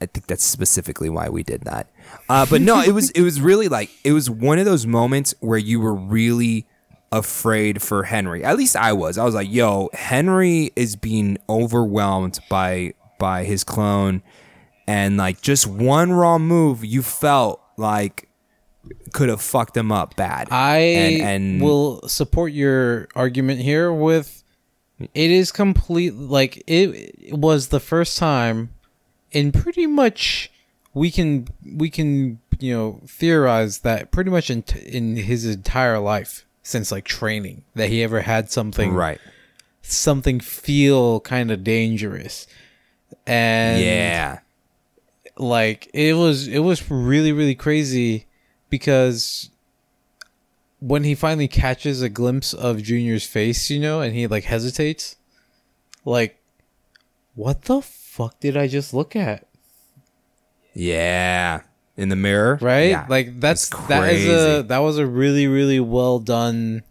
[0.00, 1.88] I think that's specifically why we did that.
[2.28, 5.34] Uh, but no, it was it was really like it was one of those moments
[5.40, 6.66] where you were really
[7.12, 8.44] afraid for Henry.
[8.44, 9.18] At least I was.
[9.18, 14.22] I was like, "Yo, Henry is being overwhelmed by by his clone,
[14.86, 18.28] and like just one wrong move, you felt like
[19.12, 24.42] could have fucked him up bad." I and, and will support your argument here with
[24.98, 28.70] it is complete like it, it was the first time
[29.30, 30.50] in pretty much
[30.94, 36.45] we can we can you know theorize that pretty much in in his entire life
[36.66, 39.20] since like training that he ever had something right.
[39.82, 42.46] something feel kind of dangerous
[43.26, 44.40] and Yeah.
[45.36, 48.26] like it was it was really really crazy
[48.68, 49.50] because
[50.80, 55.14] when he finally catches a glimpse of junior's face you know and he like hesitates
[56.04, 56.42] like
[57.36, 59.46] what the fuck did i just look at
[60.74, 61.60] Yeah.
[61.96, 62.58] In the mirror.
[62.60, 62.90] right?
[62.90, 63.06] Yeah.
[63.08, 66.82] like that's that is a that was a really really well done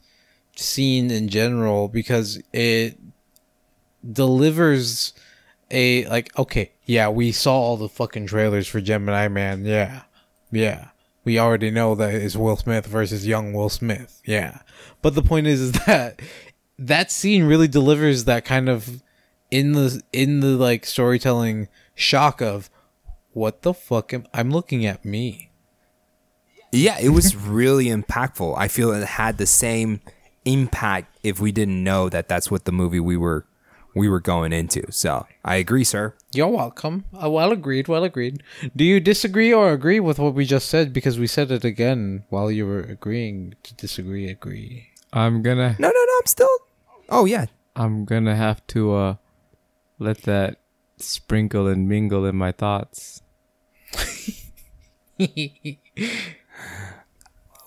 [0.56, 2.98] scene in general because it
[4.10, 5.14] delivers
[5.72, 9.66] a like okay yeah we saw all the fucking trailers for gemini man.
[9.66, 10.04] Yeah.
[10.52, 10.90] Yeah.
[11.24, 14.22] We already know that it's will smith versus young will smith.
[14.26, 14.60] Yeah.
[15.02, 16.22] But the point is, is that
[16.78, 19.02] that scene really delivers that kind of
[19.52, 22.70] in the in the like storytelling shock of
[23.36, 25.50] what the fuck am i'm looking at me
[26.72, 28.52] Yeah, it was really impactful.
[28.58, 30.02] I feel it had the same
[30.44, 33.46] impact if we didn't know that that's what the movie we were
[33.96, 34.84] we were going into.
[34.92, 36.16] So I agree, sir.
[36.36, 37.06] You're welcome.
[37.16, 37.88] Uh, well agreed.
[37.88, 38.44] Well agreed.
[38.76, 40.92] Do you disagree or agree with what we just said?
[40.92, 44.28] Because we said it again while you were agreeing to disagree.
[44.28, 44.92] Agree.
[45.14, 46.14] I'm gonna No, no, no.
[46.20, 46.56] I'm still.
[47.08, 47.46] Oh yeah.
[47.76, 49.16] I'm gonna have to uh
[49.98, 50.60] let that
[51.00, 53.22] sprinkle and mingle in my thoughts.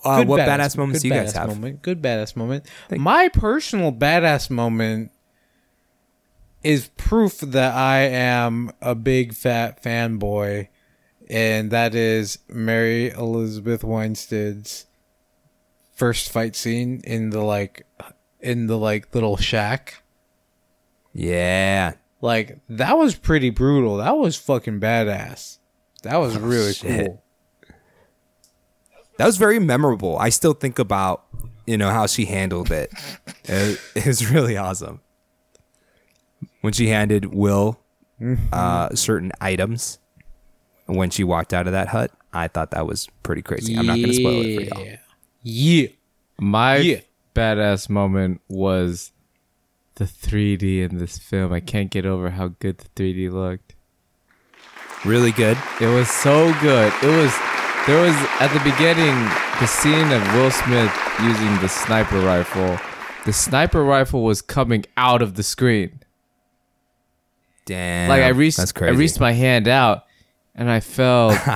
[0.05, 1.49] Uh, what badass, moments good do you guys badass have?
[1.49, 2.67] Moment, good badass moment.
[2.91, 5.11] My personal badass moment
[6.63, 10.69] is proof that I am a big fat fanboy,
[11.29, 14.87] and that is Mary Elizabeth Winstead's
[15.95, 17.85] first fight scene in the like
[18.41, 20.03] in the like little shack.
[21.13, 21.95] Yeah.
[22.21, 23.99] Like that was pretty brutal.
[23.99, 25.58] That was fucking badass.
[26.03, 27.07] That was really shit.
[27.07, 27.23] cool.
[29.19, 30.17] That was very memorable.
[30.19, 31.25] I still think about,
[31.67, 32.93] you know, how she handled it.
[33.45, 35.01] it, it was really awesome.
[36.61, 37.81] When she handed Will
[38.53, 39.99] uh, certain items
[40.87, 43.77] when she walked out of that hut, I thought that was pretty crazy.
[43.77, 44.97] I'm not going to spoil it for y'all.
[45.43, 45.89] Yeah.
[46.39, 47.01] My Yeah.
[47.35, 49.13] badass moment was
[49.97, 51.53] the 3D in this film.
[51.53, 53.75] I can't get over how good the 3D looked.
[55.05, 55.57] Really good.
[55.81, 56.93] It was so good.
[57.03, 57.35] It was
[57.87, 59.15] there was at the beginning
[59.61, 62.79] the scene of Will Smith using the sniper rifle.
[63.25, 66.01] The sniper rifle was coming out of the screen.
[67.65, 68.09] Damn.
[68.09, 68.95] like I reached That's crazy.
[68.95, 70.05] I reached my hand out
[70.55, 71.37] and I felt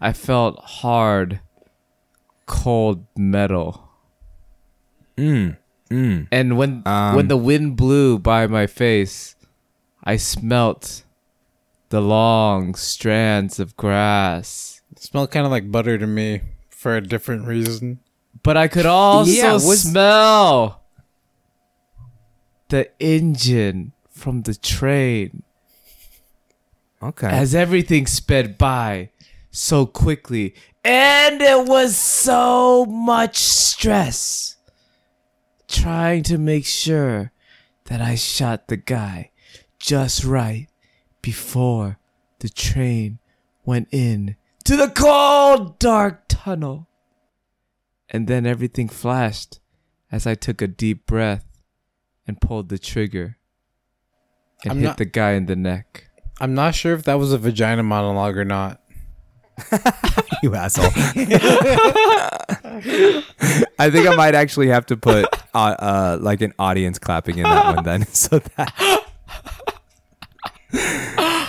[0.00, 1.40] I felt hard
[2.46, 3.88] cold metal.
[5.16, 5.56] Mm,
[5.90, 6.28] mm.
[6.30, 9.34] And when Um, when the wind blew by my face,
[10.04, 11.04] I smelt
[11.92, 14.80] the long strands of grass.
[14.92, 18.00] It smelled kind of like butter to me for a different reason.
[18.42, 20.80] But I could also Yeah, was- smell
[22.70, 25.42] the engine from the train
[27.02, 27.26] Okay.
[27.28, 29.10] as everything sped by
[29.50, 30.54] so quickly.
[30.82, 34.56] And it was so much stress
[35.68, 37.32] trying to make sure
[37.84, 39.30] that I shot the guy
[39.78, 40.68] just right
[41.22, 41.98] before
[42.40, 43.18] the train
[43.64, 46.88] went in to the cold, dark tunnel.
[48.08, 49.60] And then everything flashed
[50.10, 51.46] as I took a deep breath
[52.26, 53.38] and pulled the trigger
[54.62, 56.08] and I'm hit not- the guy in the neck.
[56.40, 58.80] I'm not sure if that was a vagina monologue or not.
[60.42, 60.86] you asshole.
[63.78, 67.44] I think I might actually have to put uh, uh, like an audience clapping in
[67.44, 69.04] that one then, so that.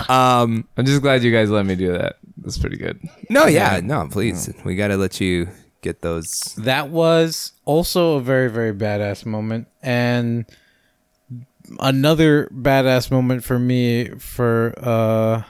[0.10, 0.68] Um.
[0.76, 2.18] I'm just glad you guys let me do that.
[2.38, 3.00] That's pretty good.
[3.30, 3.46] No.
[3.46, 3.80] Yeah.
[3.82, 4.08] No.
[4.12, 4.54] Please.
[4.66, 5.48] We got to let you
[5.82, 6.56] get those.
[6.58, 9.68] That was also a very, very badass moment.
[9.82, 10.46] And
[11.80, 15.42] another badass moment for me for uh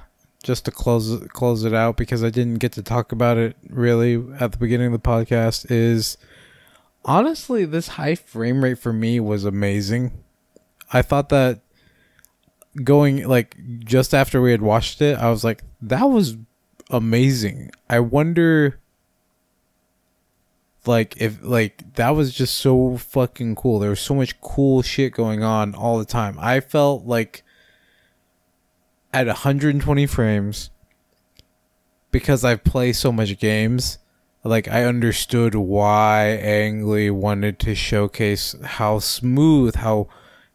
[0.44, 4.24] just to close close it out because I didn't get to talk about it really
[4.40, 6.18] at the beginning of the podcast is
[7.06, 10.12] honestly this high frame rate for me was amazing.
[10.92, 11.62] I thought that
[12.84, 16.38] going like just after we had watched it, I was like that was
[16.90, 17.72] amazing.
[17.90, 18.80] I wonder
[20.86, 23.80] like if like that was just so fucking cool.
[23.80, 26.38] There was so much cool shit going on all the time.
[26.40, 27.44] I felt like
[29.14, 30.72] at 120 frames
[32.12, 34.00] because I play so much games,
[34.44, 40.08] like I understood why Ang Lee wanted to showcase how smooth, how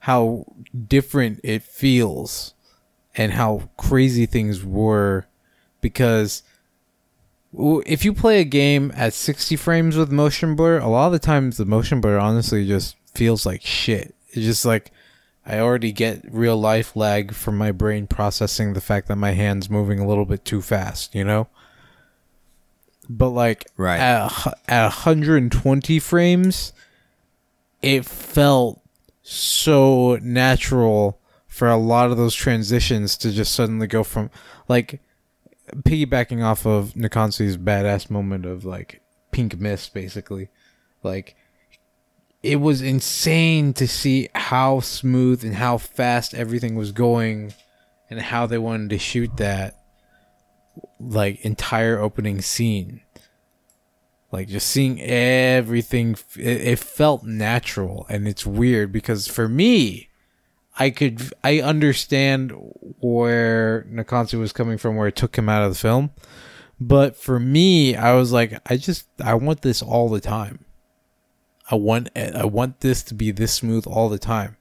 [0.09, 0.47] how
[0.89, 2.55] different it feels
[3.15, 5.27] and how crazy things were
[5.83, 6.43] because
[7.85, 11.19] if you play a game at 60 frames with motion blur, a lot of the
[11.19, 14.15] times the motion blur honestly just feels like shit.
[14.29, 14.93] It's just like
[15.45, 19.69] I already get real life lag from my brain processing the fact that my hand's
[19.69, 21.49] moving a little bit too fast, you know?
[23.11, 24.01] But like Right.
[24.01, 24.33] at,
[24.67, 26.73] at 120 frames,
[27.83, 28.81] it felt
[29.31, 34.31] so natural for a lot of those transitions to just suddenly go from
[34.69, 35.03] like
[35.77, 40.49] piggybacking off of Nikonsu's badass moment of like pink mist basically.
[41.03, 41.37] Like
[42.43, 47.53] it was insane to see how smooth and how fast everything was going
[48.09, 49.75] and how they wanted to shoot that
[50.99, 53.03] like entire opening scene
[54.31, 60.09] like just seeing everything it, it felt natural and it's weird because for me
[60.79, 62.53] I could I understand
[63.01, 66.11] where Nakansu was coming from where it took him out of the film.
[66.81, 70.65] But for me I was like I just I want this all the time.
[71.71, 74.57] I want I want this to be this smooth all the time.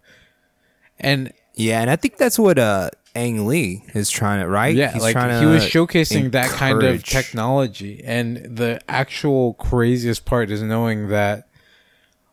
[0.99, 4.75] And Yeah, and I think that's what uh Ang Lee is trying to right.
[4.75, 9.55] yeah He's like trying he to was showcasing that kind of technology and the actual
[9.55, 11.47] craziest part is knowing that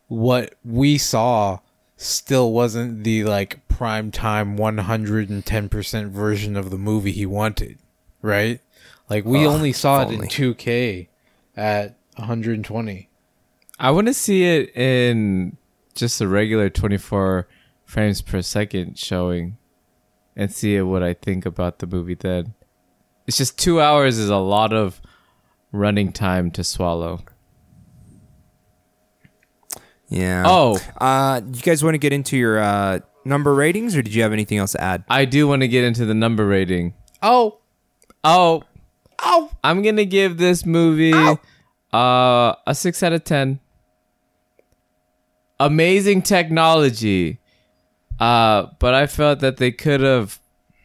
[0.08, 1.60] what we saw
[1.96, 7.78] still wasn't the like prime time 110% version of the movie he wanted
[8.20, 8.60] right
[9.08, 11.08] Like we Ugh, only saw if it in 2K
[11.56, 13.08] at 120.
[13.78, 15.56] I want to see it in
[15.94, 17.46] just a regular 24
[17.84, 19.56] frames per second showing
[20.36, 22.54] and see what I think about the movie then.
[23.26, 25.00] It's just 2 hours is a lot of
[25.72, 27.20] running time to swallow.
[30.08, 30.44] Yeah.
[30.46, 34.22] Oh, Uh, you guys want to get into your uh, number ratings, or did you
[34.22, 35.04] have anything else to add?
[35.08, 36.94] I do want to get into the number rating.
[37.22, 37.58] Oh,
[38.26, 38.62] Oh,
[39.18, 39.50] oh!
[39.62, 41.12] I'm gonna give this movie
[41.92, 43.60] uh a six out of ten.
[45.60, 47.38] Amazing technology,
[48.18, 50.38] uh, but I felt that they could have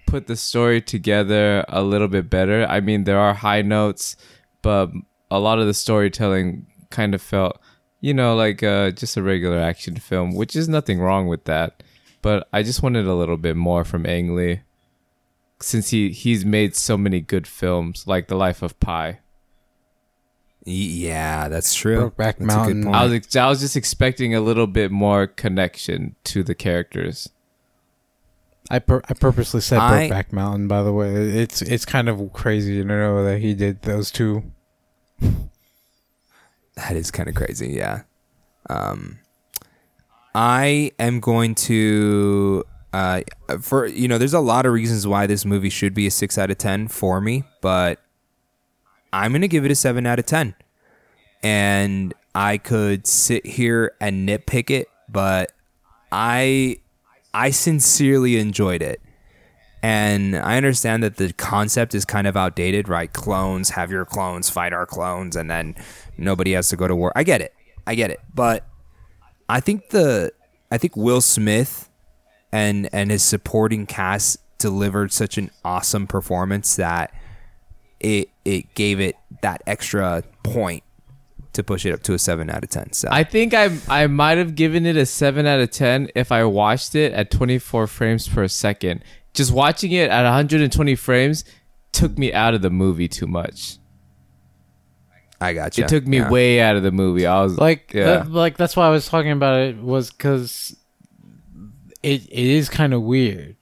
[0.07, 2.65] put the story together a little bit better.
[2.67, 4.15] I mean, there are high notes,
[4.61, 4.89] but
[5.29, 7.59] a lot of the storytelling kind of felt,
[8.01, 11.83] you know, like uh, just a regular action film, which is nothing wrong with that.
[12.21, 14.61] But I just wanted a little bit more from Ang Lee
[15.61, 19.19] since he he's made so many good films like The Life of Pi.
[20.65, 22.11] Y- Yeah, that's true.
[22.11, 22.83] Brokeback That's a good Mountain.
[22.83, 22.95] point.
[22.95, 27.29] I was ex- I was just expecting a little bit more connection to the characters.
[28.69, 30.67] I pur- I purposely said I- Brokeback Mountain.
[30.67, 34.43] By the way, it's it's kind of crazy to know that he did those two.
[36.75, 38.03] That is kind of crazy, yeah.
[38.69, 39.19] Um,
[40.33, 43.21] I am going to, uh,
[43.59, 46.37] for you know, there's a lot of reasons why this movie should be a six
[46.37, 47.99] out of ten for me, but
[49.11, 50.55] I'm gonna give it a seven out of ten.
[51.41, 55.51] And I could sit here and nitpick it, but
[56.11, 56.79] I,
[57.33, 59.01] I sincerely enjoyed it.
[59.81, 63.11] And I understand that the concept is kind of outdated, right?
[63.11, 65.75] Clones, have your clones fight our clones, and then
[66.17, 67.13] nobody has to go to war.
[67.15, 67.53] I get it.
[67.87, 68.19] I get it.
[68.33, 68.67] But
[69.47, 70.33] I think the
[70.69, 71.89] I think Will Smith
[72.51, 77.13] and and his supporting cast delivered such an awesome performance that
[77.99, 80.83] it it gave it that extra point
[81.53, 82.93] to push it up to a seven out of ten.
[82.93, 86.31] So I think I I might have given it a seven out of ten if
[86.31, 89.03] I watched it at 24 frames per second.
[89.33, 91.43] Just watching it at 120 frames
[91.91, 93.77] took me out of the movie too much.
[95.41, 95.85] I got you.
[95.85, 96.29] It took me Yeah.
[96.29, 97.25] way out of the movie.
[97.25, 98.05] I was Like yeah.
[98.05, 100.75] that- like that's why I was talking about it was because
[102.03, 103.55] it it is kind of weird.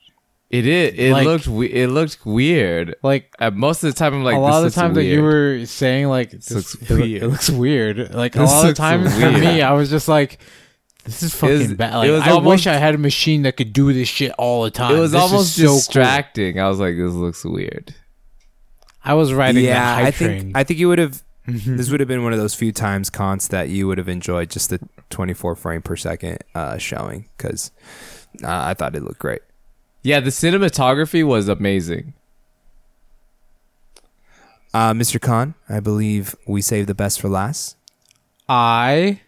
[0.50, 0.94] It is.
[0.98, 2.96] It like- looked we- it looked weird.
[3.04, 5.04] Like Uh, most of the time, I'm like a lot of the time looks that
[5.06, 7.24] you were saying like this, looks it, loo- weird.
[7.24, 8.14] it looks weird.
[8.14, 9.40] Like a This lot of looks times for weird.
[9.42, 10.40] me, I was just like,
[11.04, 12.06] this is fucking was- bad.
[12.06, 14.64] it was I almost- wish I had a machine that could do this shit all
[14.64, 14.96] the time.
[14.96, 15.76] It was This is almost so cool.
[15.76, 16.60] distracting.
[16.60, 17.94] I was like, this looks weird.
[19.04, 20.52] I was riding yeah, that hype I think train.
[20.56, 21.22] I think you would have.
[21.48, 24.50] this would have been one of those few times, Cons, that you would have enjoyed
[24.50, 24.80] just the
[25.10, 27.72] 24 frame per second uh, showing because
[28.44, 29.40] uh, I thought it looked great.
[30.08, 32.14] Yeah, the cinematography was amazing.
[34.74, 35.20] Uh, Mr.
[35.20, 37.76] Khan, I believe we saved the best for last.
[38.48, 39.20] I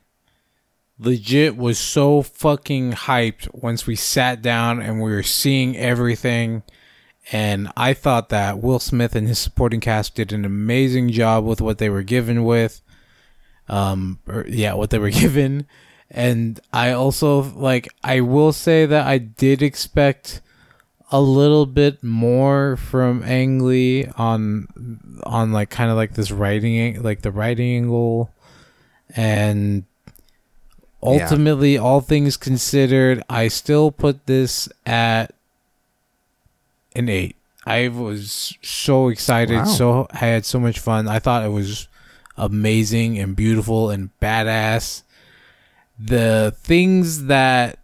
[0.97, 6.63] legit was so fucking hyped once we sat down and we were seeing everything.
[7.29, 11.59] And I thought that Will Smith and his supporting cast did an amazing job with
[11.59, 12.81] what they were given with.
[13.67, 15.67] Um, or, yeah, what they were given.
[16.09, 20.41] And I also, like, I will say that I did expect
[21.11, 24.67] a little bit more from Ang Lee on,
[25.23, 28.31] on like, kind of like this writing, like the writing angle.
[29.15, 29.85] And
[31.01, 35.33] ultimately all things considered i still put this at
[36.93, 37.37] an eight.
[37.65, 39.63] I was so excited Wow.
[39.63, 41.07] so i had so much fun.
[41.07, 41.87] I thought it was
[42.35, 45.03] amazing and beautiful and badass.
[45.97, 47.78] The things that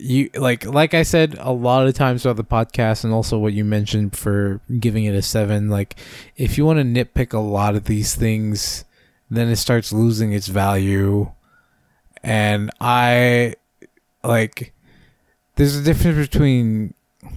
[0.00, 3.52] you like like i said a lot of times throughout the podcast and also what
[3.52, 5.96] you mentioned for giving it a seven like
[6.36, 8.84] if you want to nitpick a lot of these things
[9.30, 11.30] then it starts losing its value.
[12.22, 13.54] And i
[14.24, 14.72] like
[15.54, 16.94] there's a difference between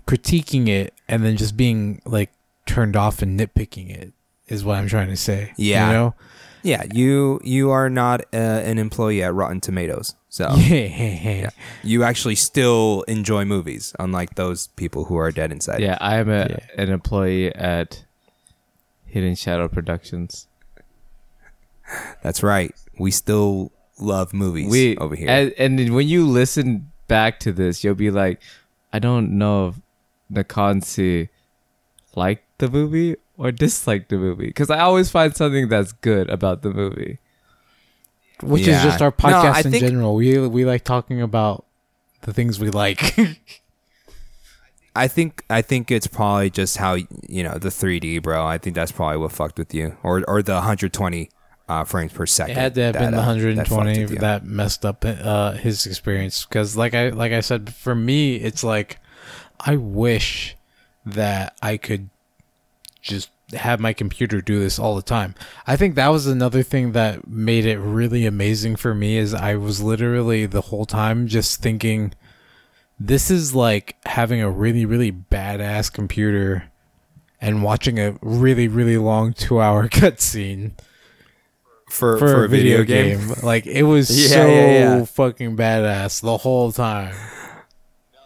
[0.07, 2.32] critiquing it and then just being like
[2.66, 4.14] turned off and nitpicking it
[4.52, 5.88] is what i'm trying to say Yeah.
[5.88, 6.14] you know
[6.64, 8.38] Yeah, you you are not uh,
[8.70, 11.49] an employee at Rotten Tomatoes, so yeah
[11.82, 15.80] you actually still enjoy movies, unlike those people who are dead inside.
[15.82, 16.84] Yeah, I am a, Yeah.
[16.84, 18.06] an employee at
[19.10, 20.45] Hidden Shadow Productions.
[22.22, 22.74] that's right.
[22.99, 25.30] We still love movies We over here.
[25.30, 28.39] and, and when you listen back to this, you'll be like,
[28.93, 29.76] I don't know if
[30.32, 31.30] Nakansi
[32.16, 36.62] liked the movie or dislike the movie because I always find something that's good about
[36.62, 37.18] the movie.
[38.44, 38.78] which Yeah.
[38.78, 41.66] is just our podcast I in think- general we we like talking about
[42.22, 43.02] the things we like
[44.96, 48.46] I think I think it's probably just how you know the 3D, bro.
[48.46, 51.30] I think that's probably what fucked with you, or or the 120
[51.70, 52.58] uh, frames per second.
[52.58, 55.86] It had to have been the that, uh, that 120 that, messed up uh, his
[55.86, 56.44] experience.
[56.46, 59.00] Because like I like I said, for me, it's like
[59.62, 60.58] I wish
[61.06, 62.10] that I could
[63.02, 65.36] just have my computer do this all the time.
[65.68, 69.18] I think that was another thing that made it really amazing for me.
[69.18, 72.14] Is I was literally the whole time just thinking,
[72.99, 76.72] this is like having a really really badass computer
[77.39, 80.74] and watching a really really long two hour cutscene
[81.89, 83.34] for for, a video, game.
[83.43, 85.06] Like it was Yeah, so yeah, yeah.
[85.06, 87.14] fucking badass the whole time.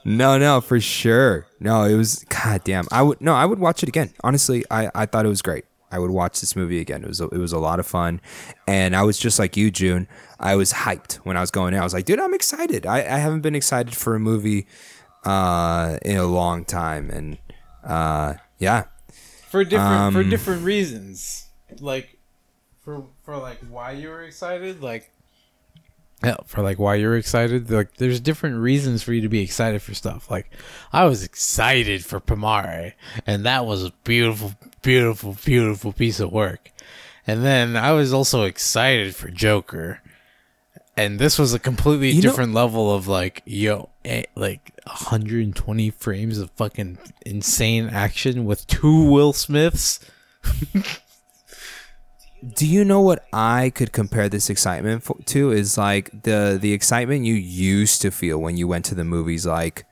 [0.06, 1.48] No, no, for sure.
[1.60, 2.86] No, it was god damn.
[2.92, 4.14] I would no, I would watch it again.
[4.24, 5.66] Honestly, I I thought it was great.
[5.92, 7.04] I would watch this movie again.
[7.04, 8.20] It was a, it was a lot of fun,
[8.68, 10.08] and I was just like you, June.
[10.40, 11.80] I was hyped when I was going in.
[11.80, 12.86] I was like, dude, I'm excited.
[12.86, 14.68] I, I haven't been excited for a movie
[15.24, 17.38] uh, in a long time, and
[17.84, 18.86] uh, yeah,
[19.50, 21.48] For different for Um, different reasons.
[21.80, 22.18] Like
[22.84, 25.10] for for like why you were excited, like
[26.46, 27.70] for like why you're excited.
[27.70, 30.30] Like there's different reasons for you to be excited for stuff.
[30.32, 30.50] Like
[30.94, 32.94] I was excited for Pamare,
[33.26, 36.72] and that was a beautiful, beautiful, beautiful piece of work.
[37.28, 40.02] And then I was also excited for Joker.
[40.98, 45.90] And this was a completely You know- different level of like, yo, eh, like 120
[45.90, 50.00] frames of fucking insane action with two Will Smiths.
[52.54, 55.52] Do you know what I could compare this excitement fo- to?
[55.52, 59.46] Is like the the excitement you used to feel when you went to the movies,
[59.46, 59.86] like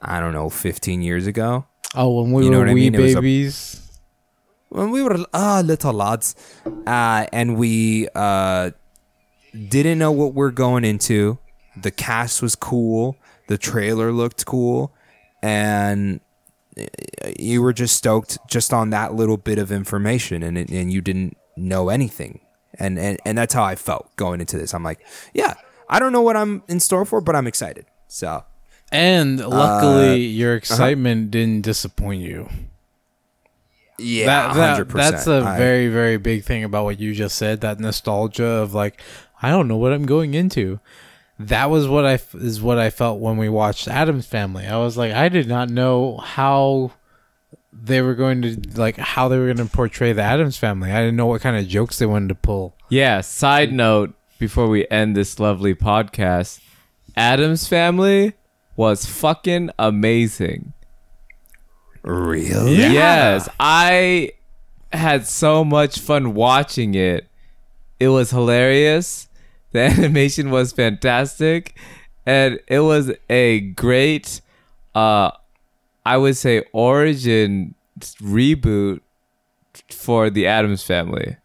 [0.00, 1.66] I don't know, 15 years ago.
[1.94, 3.00] Oh, when we You know were what I wee mean?
[3.02, 3.98] Was a- babies.
[4.70, 6.34] when we were uh, little lads,
[6.86, 8.70] uh, and we uh,
[9.68, 11.38] didn't know what we're going into.
[11.76, 13.16] The cast was cool.
[13.48, 14.92] The trailer looked cool,
[15.42, 16.20] and
[16.78, 16.84] uh,
[17.38, 21.00] you were just stoked just on that little bit of information, and it, and you
[21.02, 22.40] didn't know anything.
[22.78, 24.72] And, and and that's how I felt going into this.
[24.72, 25.54] I'm like, yeah,
[25.90, 27.84] I don't know what I'm in store for, but I'm excited.
[28.08, 28.44] So
[28.90, 30.56] And uh, luckily, your uh-huh.
[30.56, 32.48] excitement didn't disappoint you.
[33.98, 34.88] yeah, that, that-.
[34.88, 37.60] That's a very, very big thing about what you just said.
[37.60, 39.00] That nostalgia of like,
[39.42, 40.80] I don't know what I'm going into.
[41.38, 44.66] That was what I is what I felt when we watched Addams Family.
[44.66, 46.92] I was like, I did not know how
[47.72, 50.90] they were going to like how they were going to portray the Addams Family.
[50.92, 52.76] I didn't know what kind of jokes they wanted to pull.
[52.88, 56.60] Yeah, side note before we end this lovely podcast,
[57.16, 58.34] Addams family
[58.76, 60.72] was fucking amazing.
[62.02, 62.76] really.
[62.76, 64.32] Yes, I
[64.92, 67.28] had so much fun watching it.
[68.00, 69.28] It was hilarious.
[69.72, 71.76] The animation was fantastic
[72.26, 74.40] and it was a great
[74.94, 75.30] uh
[76.04, 77.74] I would say origin
[78.20, 79.00] reboot
[79.90, 81.36] for the Addams family.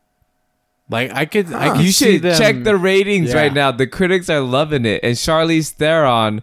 [0.90, 3.42] Like I could, I could You see should them- check the ratings Yeah.
[3.42, 3.72] right now.
[3.72, 6.42] The critics are loving it, and Charlize Theron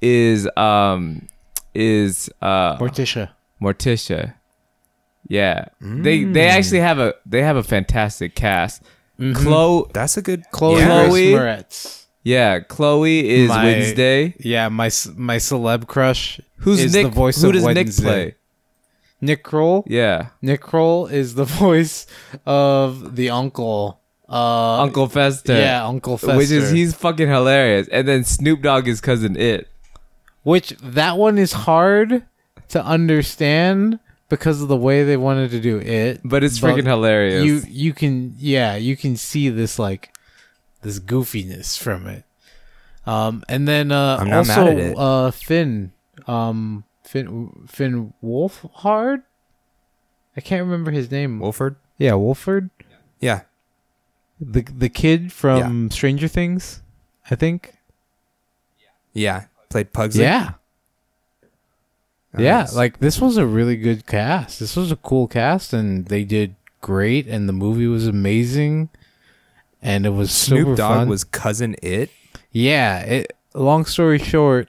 [0.00, 1.28] is um
[1.74, 3.30] is uh Morticia.
[3.60, 4.34] Morticia.
[5.28, 8.82] Yeah, they they actually have a they have a fantastic cast.
[9.34, 11.06] Chloe, That's a good Chloe Yeah.
[11.06, 11.32] Chloe?
[11.32, 12.01] Moretz.
[12.22, 14.34] Yeah, Chloe is My- Wednesday.
[14.38, 16.40] Yeah, my my celeb crush.
[16.58, 17.04] Who's is Nick?
[17.06, 17.84] the voice who of does Wednesday.
[17.84, 18.34] Nick play?
[19.20, 19.84] Nick Kroll.
[19.86, 22.06] Yeah, Nick Kroll is the voice
[22.44, 24.00] of the uncle.
[24.28, 25.54] Uh, Uncle Fester.
[25.54, 26.36] Yeah, Uncle Fester.
[26.36, 27.86] which is he's fucking hilarious.
[27.88, 29.68] And then Snoop Dogg is cousin It.
[30.42, 32.24] Which that one is hard
[32.68, 36.20] to understand because of the way they wanted to do it.
[36.24, 37.44] But it's freaking hilarious.
[37.44, 40.11] You you can yeah you can see this like
[40.82, 42.24] this goofiness from it.
[43.06, 44.96] Um, and then uh, also mad at it.
[44.98, 45.92] uh Finn
[46.26, 49.22] um Finn Finn Wolfhard.
[50.36, 51.40] I can't remember his name.
[51.40, 51.76] Wolford.
[51.98, 52.70] yeah, Wolford.
[53.20, 53.42] Yeah.
[54.40, 56.82] The the kid from Stranger Things,
[57.30, 57.74] I think.
[59.12, 59.44] Yeah.
[59.68, 60.22] Played Pugsley.
[60.24, 60.52] Yeah.
[62.38, 64.58] Yeah, like this was a really good cast.
[64.58, 68.88] This was a cool cast and they did great and the movie was amazing
[69.82, 71.08] and it was super Snoop Dogg fun.
[71.08, 72.10] was cousin it.
[72.52, 74.68] Yeah, it long story short,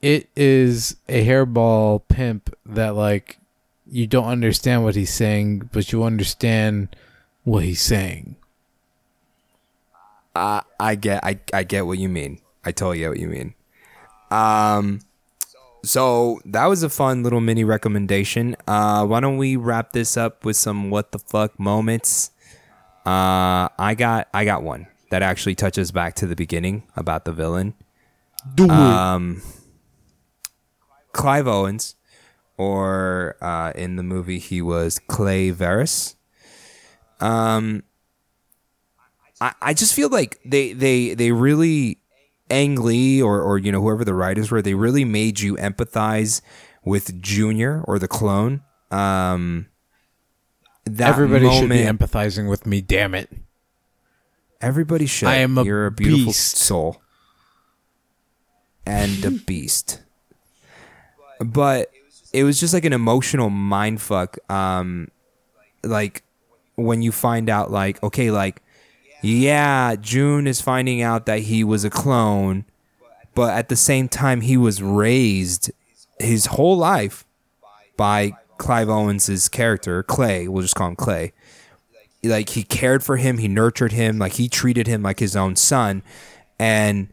[0.00, 3.38] it is a hairball pimp that like
[3.86, 6.94] you don't understand what he's saying, but you understand
[7.42, 8.36] what he's saying.
[10.34, 12.40] Uh, I get I, I get what you mean.
[12.64, 13.54] I totally get what you mean.
[14.30, 15.00] Um
[15.84, 18.56] so that was a fun little mini recommendation.
[18.66, 22.30] Uh why don't we wrap this up with some what the fuck moments?
[23.06, 27.32] Uh I got I got one that actually touches back to the beginning about the
[27.32, 27.74] villain.
[28.54, 29.42] Do Um
[31.14, 31.94] Clive Owens,
[32.58, 36.16] or uh, in the movie he was Clay Verris.
[37.20, 37.84] Um,
[39.40, 41.98] I, I just feel like they they they really
[42.50, 46.42] Ang Lee or or you know whoever the writers were, they really made you empathize
[46.84, 48.62] with Junior or the clone.
[48.90, 49.68] Um,
[50.86, 52.80] that Everybody should be empathizing with me.
[52.80, 53.30] Damn it!
[54.60, 55.28] Everybody should.
[55.28, 56.56] I am a You're a beautiful beast.
[56.56, 57.00] soul.
[58.86, 60.02] And a beast.
[61.40, 61.90] But
[62.32, 64.38] it was just like an emotional mind fuck.
[64.50, 65.08] Um
[65.82, 66.22] like
[66.76, 68.60] when you find out like, okay, like,
[69.22, 72.64] yeah, June is finding out that he was a clone,
[73.34, 75.70] but at the same time he was raised
[76.18, 77.24] his whole life
[77.96, 81.32] by Clive Owens's character, Clay, we'll just call him Clay
[82.24, 85.56] like he cared for him, he nurtured him, like he treated him like his own
[85.56, 86.02] son,
[86.58, 87.08] and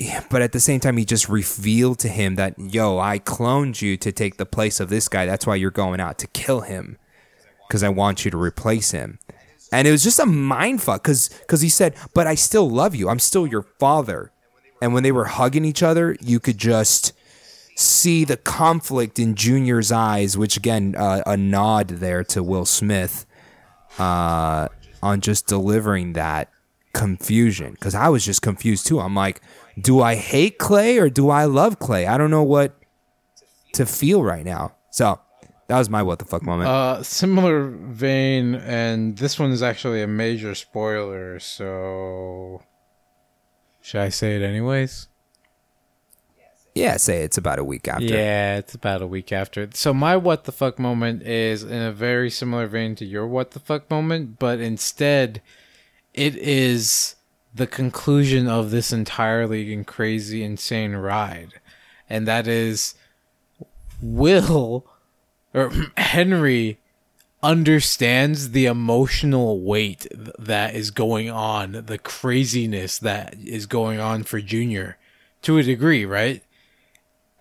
[0.30, 3.96] but at the same time, he just revealed to him that yo, I cloned you
[3.98, 5.26] to take the place of this guy.
[5.26, 6.98] That's why you're going out to kill him,
[7.68, 9.18] because I want you to replace him.
[9.72, 12.94] And it was just a mind fuck, because because he said, but I still love
[12.94, 13.08] you.
[13.08, 14.32] I'm still your father.
[14.82, 17.12] And when they were hugging each other, you could just
[17.80, 23.26] see the conflict in Junior's eyes, which again, uh, a nod there to Will Smith
[23.98, 24.68] uh,
[25.02, 26.50] on just delivering that
[26.92, 27.72] confusion.
[27.72, 29.00] Because I was just confused too.
[29.00, 29.40] I'm like,
[29.80, 32.06] do I hate Clay or do I love Clay?
[32.06, 32.76] I don't know what
[33.74, 34.74] to feel right now.
[34.90, 35.20] So
[35.70, 36.68] that was my what the fuck moment.
[36.68, 41.38] Uh, similar vein, and this one is actually a major spoiler.
[41.38, 42.60] So,
[43.80, 45.06] should I say it anyways?
[46.74, 48.04] Yeah, say it's about a week after.
[48.04, 49.68] Yeah, it's about a week after.
[49.74, 53.52] So my what the fuck moment is in a very similar vein to your what
[53.52, 55.42] the fuck moment, but instead
[56.14, 57.16] it is
[57.54, 61.54] the conclusion of this entirely and crazy insane ride.
[62.08, 62.94] And that is
[64.00, 64.86] Will
[65.52, 66.78] or Henry
[67.42, 70.06] understands the emotional weight
[70.38, 74.98] that is going on, the craziness that is going on for Junior
[75.42, 76.42] to a degree, right?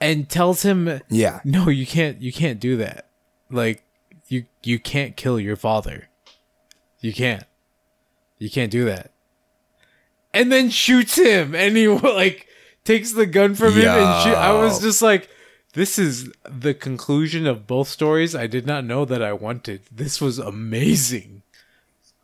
[0.01, 1.41] And tells him Yeah.
[1.43, 2.21] no, you can't.
[2.21, 3.07] You can't do that.
[3.49, 3.83] Like
[4.27, 6.07] you, you can't kill your father.
[7.01, 7.43] You can't.
[8.37, 9.11] You can't do that.
[10.33, 12.47] And then shoots him, and he like
[12.85, 14.35] takes the gun from him and shoot.
[14.35, 15.29] I was just like,
[15.73, 18.35] this is the conclusion of both stories.
[18.35, 19.81] I did not know that I wanted.
[19.91, 21.41] This was amazing.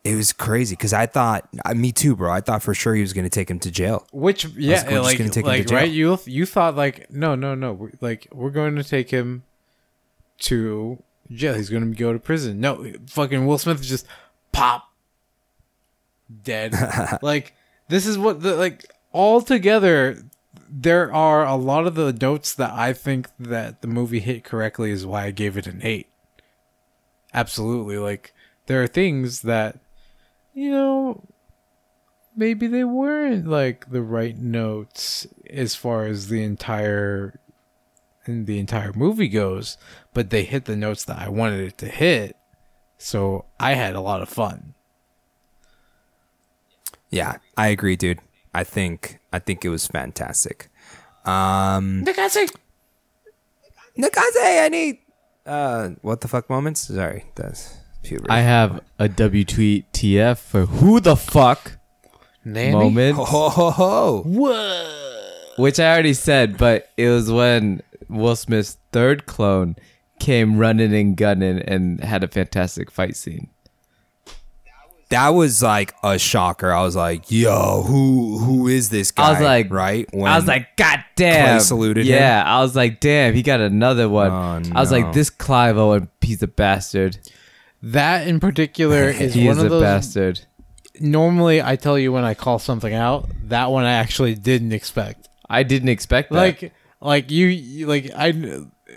[0.05, 2.31] It was crazy because I thought, uh, me too, bro.
[2.31, 4.05] I thought for sure he was going to take him to jail.
[4.13, 5.77] Which yeah, like gonna take him to jail.
[5.79, 5.89] right?
[5.91, 9.43] You you thought like no no no we're- like we're going to take him
[10.41, 11.01] to
[11.31, 11.55] jail.
[11.55, 12.59] He's going to go to prison.
[12.59, 14.05] No, fucking Will Smith just
[14.51, 14.91] pop
[16.43, 16.75] dead.
[17.23, 17.53] like
[17.89, 20.23] this is what the like all together.
[20.69, 24.91] There are a lot of the notes that I think that the movie hit correctly
[24.91, 26.07] is why I gave it an eight.
[27.33, 28.33] Absolutely, like
[28.67, 29.79] there are things that
[30.55, 31.27] you know
[32.35, 37.39] maybe they weren't like the right notes as far as the entire
[38.25, 39.77] and the entire movie goes,
[40.13, 42.35] but they hit the notes that I wanted it to hit.
[42.97, 44.73] So I had a lot of fun.
[47.11, 48.19] Yeah, I agree, dude.
[48.53, 50.69] I think I think it was fantastic.
[51.25, 52.51] Um Nakase!
[53.97, 54.99] Nakaze, I need
[55.45, 56.81] uh what the fuck moments?
[56.81, 58.29] Sorry, that's puberty.
[58.29, 61.77] I have a W tweet TF for who the fuck
[62.43, 62.71] Nanny?
[62.71, 64.23] moment, ho ho ho ho.
[64.25, 65.01] Whoa!
[65.57, 69.75] which I already said, but it was when Will Smith's third clone
[70.19, 73.49] came running and gunning and had a fantastic fight scene.
[75.09, 76.71] That was like a shocker.
[76.71, 80.07] I was like, "Yo, who who is this guy?" I was like, right?
[80.11, 81.57] When I was like, God damn.
[81.57, 82.13] Clay saluted him?
[82.13, 84.31] yeah, I was like, damn, he got another one.
[84.31, 84.97] Oh, I was no.
[84.97, 87.19] like, this Clive Owen piece of bastard.
[87.85, 89.81] That in particular is He one is of a those.
[89.83, 90.41] bastard.
[90.99, 93.29] Normally, I tell you when I call something out.
[93.49, 95.29] That one I actually didn't expect.
[95.47, 96.35] I didn't expect that.
[96.35, 98.31] like like you, you like I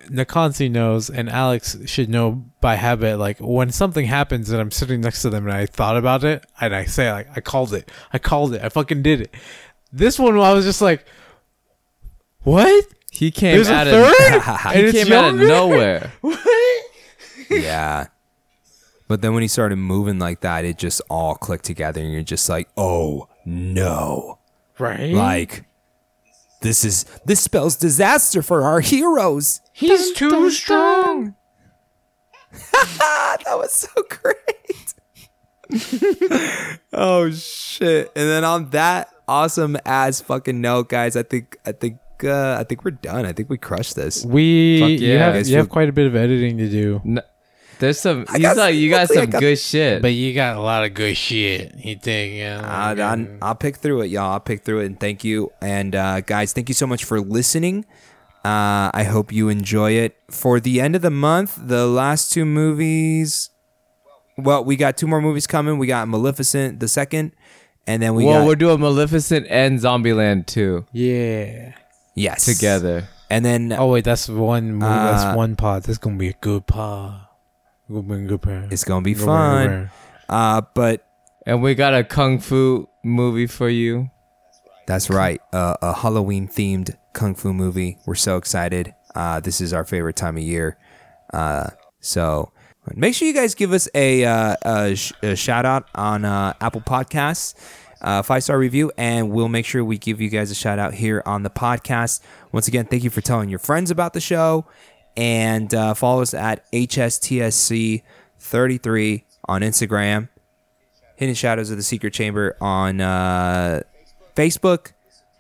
[0.09, 5.03] Nakansi knows and Alex should know by habit like when something happens and I'm sitting
[5.03, 7.91] next to them and I thought about it and I say like I called it
[8.13, 9.35] I called it I fucking did it
[9.93, 11.05] this one I was just like
[12.43, 16.13] what he came there's out third of he came out of nowhere.
[16.23, 16.39] what
[17.51, 18.07] yeah.
[19.09, 22.23] But then when he started moving like that, it just all clicked together, and you're
[22.23, 24.39] just like, "Oh no!"
[24.79, 25.65] right Like,
[26.61, 29.61] this is this spells disaster for our heroes.
[29.73, 31.35] he's too strong
[33.01, 34.95] Ah, that was so great.
[36.93, 38.11] oh shit!
[38.17, 42.65] And then on that awesome ass fucking note, guys, I think I think uh, I
[42.65, 43.27] think we're done.
[43.27, 44.25] I think we crushed this.
[44.25, 45.33] We Fuck you yeah.
[45.33, 47.21] have you have quite a bit of editing to do, N-
[47.79, 48.25] There's some.
[48.29, 50.03] I He's got- like, you got some got- good shit.
[50.03, 51.75] but you got a lot of good shit.
[51.77, 52.35] You think?
[52.35, 54.33] Yeah, I, I, I'll pick through it, y'all.
[54.33, 55.53] I'll pick through it, and thank you.
[55.61, 57.85] And uh, guys, thank you so much for listening.
[58.45, 60.17] Uh, I hope you enjoy it.
[60.31, 63.51] For the end of the month, the last two movies.
[64.37, 65.79] Well, we got two more movies coming.
[65.79, 67.33] We got Maleficent the second,
[67.87, 71.75] and then we well, got we're doing Maleficent and Zombieland 2 yeah.
[72.15, 73.09] yes together.
[73.31, 74.75] And then Oh wait, that's one.
[74.75, 75.83] Movie, Uh, that's one pod.
[75.83, 77.27] That's gonna be a good pod.
[78.71, 79.91] It's gonna be Gonna be a good fun.
[80.29, 80.35] pod.
[80.35, 81.05] Uh, but
[81.47, 84.11] And we got a kung fu movie for you.
[84.87, 85.41] That's right.
[85.53, 87.99] Uh, a Halloween themed kung fu movie.
[88.07, 88.95] We're so excited.
[89.15, 90.77] Uh, this is our favorite time of year.
[91.33, 91.71] Uh,
[92.01, 92.53] so
[92.95, 96.53] make sure you guys give us a, uh, a, sh- a shout out on uh,
[96.61, 97.55] Apple Podcasts,
[98.01, 100.95] uh, five star review, and we'll make sure we give you guys a shout out
[100.95, 102.21] here on the podcast.
[102.53, 104.65] Once again, thank you for telling your friends about the show
[105.19, 110.29] and uh, follow us at HSTSC33 on Instagram.
[111.17, 113.83] Hidden Shadows of the Secret Chamber on uh,
[114.37, 114.93] Facebook.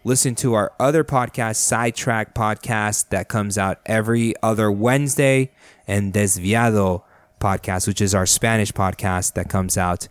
[0.02, 5.52] Listen to our other podcast, Sidetrack Podcast, that comes out every other Wednesday,
[5.86, 7.04] and Desviado
[7.40, 10.08] Podcast, which is our Spanish podcast that comes out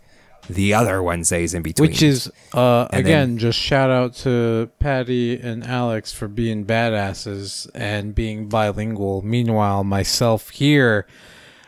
[0.48, 1.90] the other Wednesdays in between.
[1.90, 8.14] Which is uh again just shout out to Patty and Alex for being badasses and
[8.14, 9.22] being bilingual.
[9.22, 11.06] Meanwhile, myself here,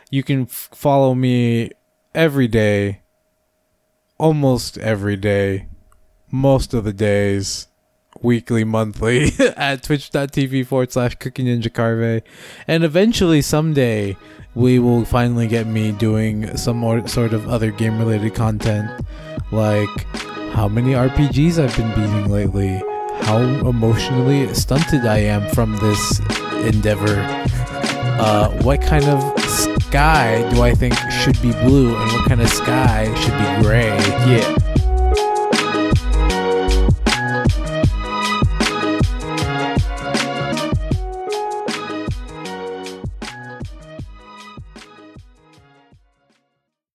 [0.09, 1.71] you can f- follow me
[2.13, 3.01] every day,
[4.17, 5.67] almost every day,
[6.31, 7.67] most of the days,
[8.21, 12.23] weekly, monthly at twitch.tv forward slash cooking ninja carve.
[12.67, 14.17] And eventually, someday,
[14.55, 18.89] we will finally get me doing some more sort of other game related content
[19.51, 20.05] like
[20.53, 22.81] how many RPGs I've been beating lately,
[23.21, 26.19] how emotionally stunted I am from this
[26.65, 27.19] endeavor,
[28.19, 32.49] uh, what kind of sky do I think should be blue, and what kind of
[32.49, 33.87] sky should be gray.
[34.27, 34.60] Yeah.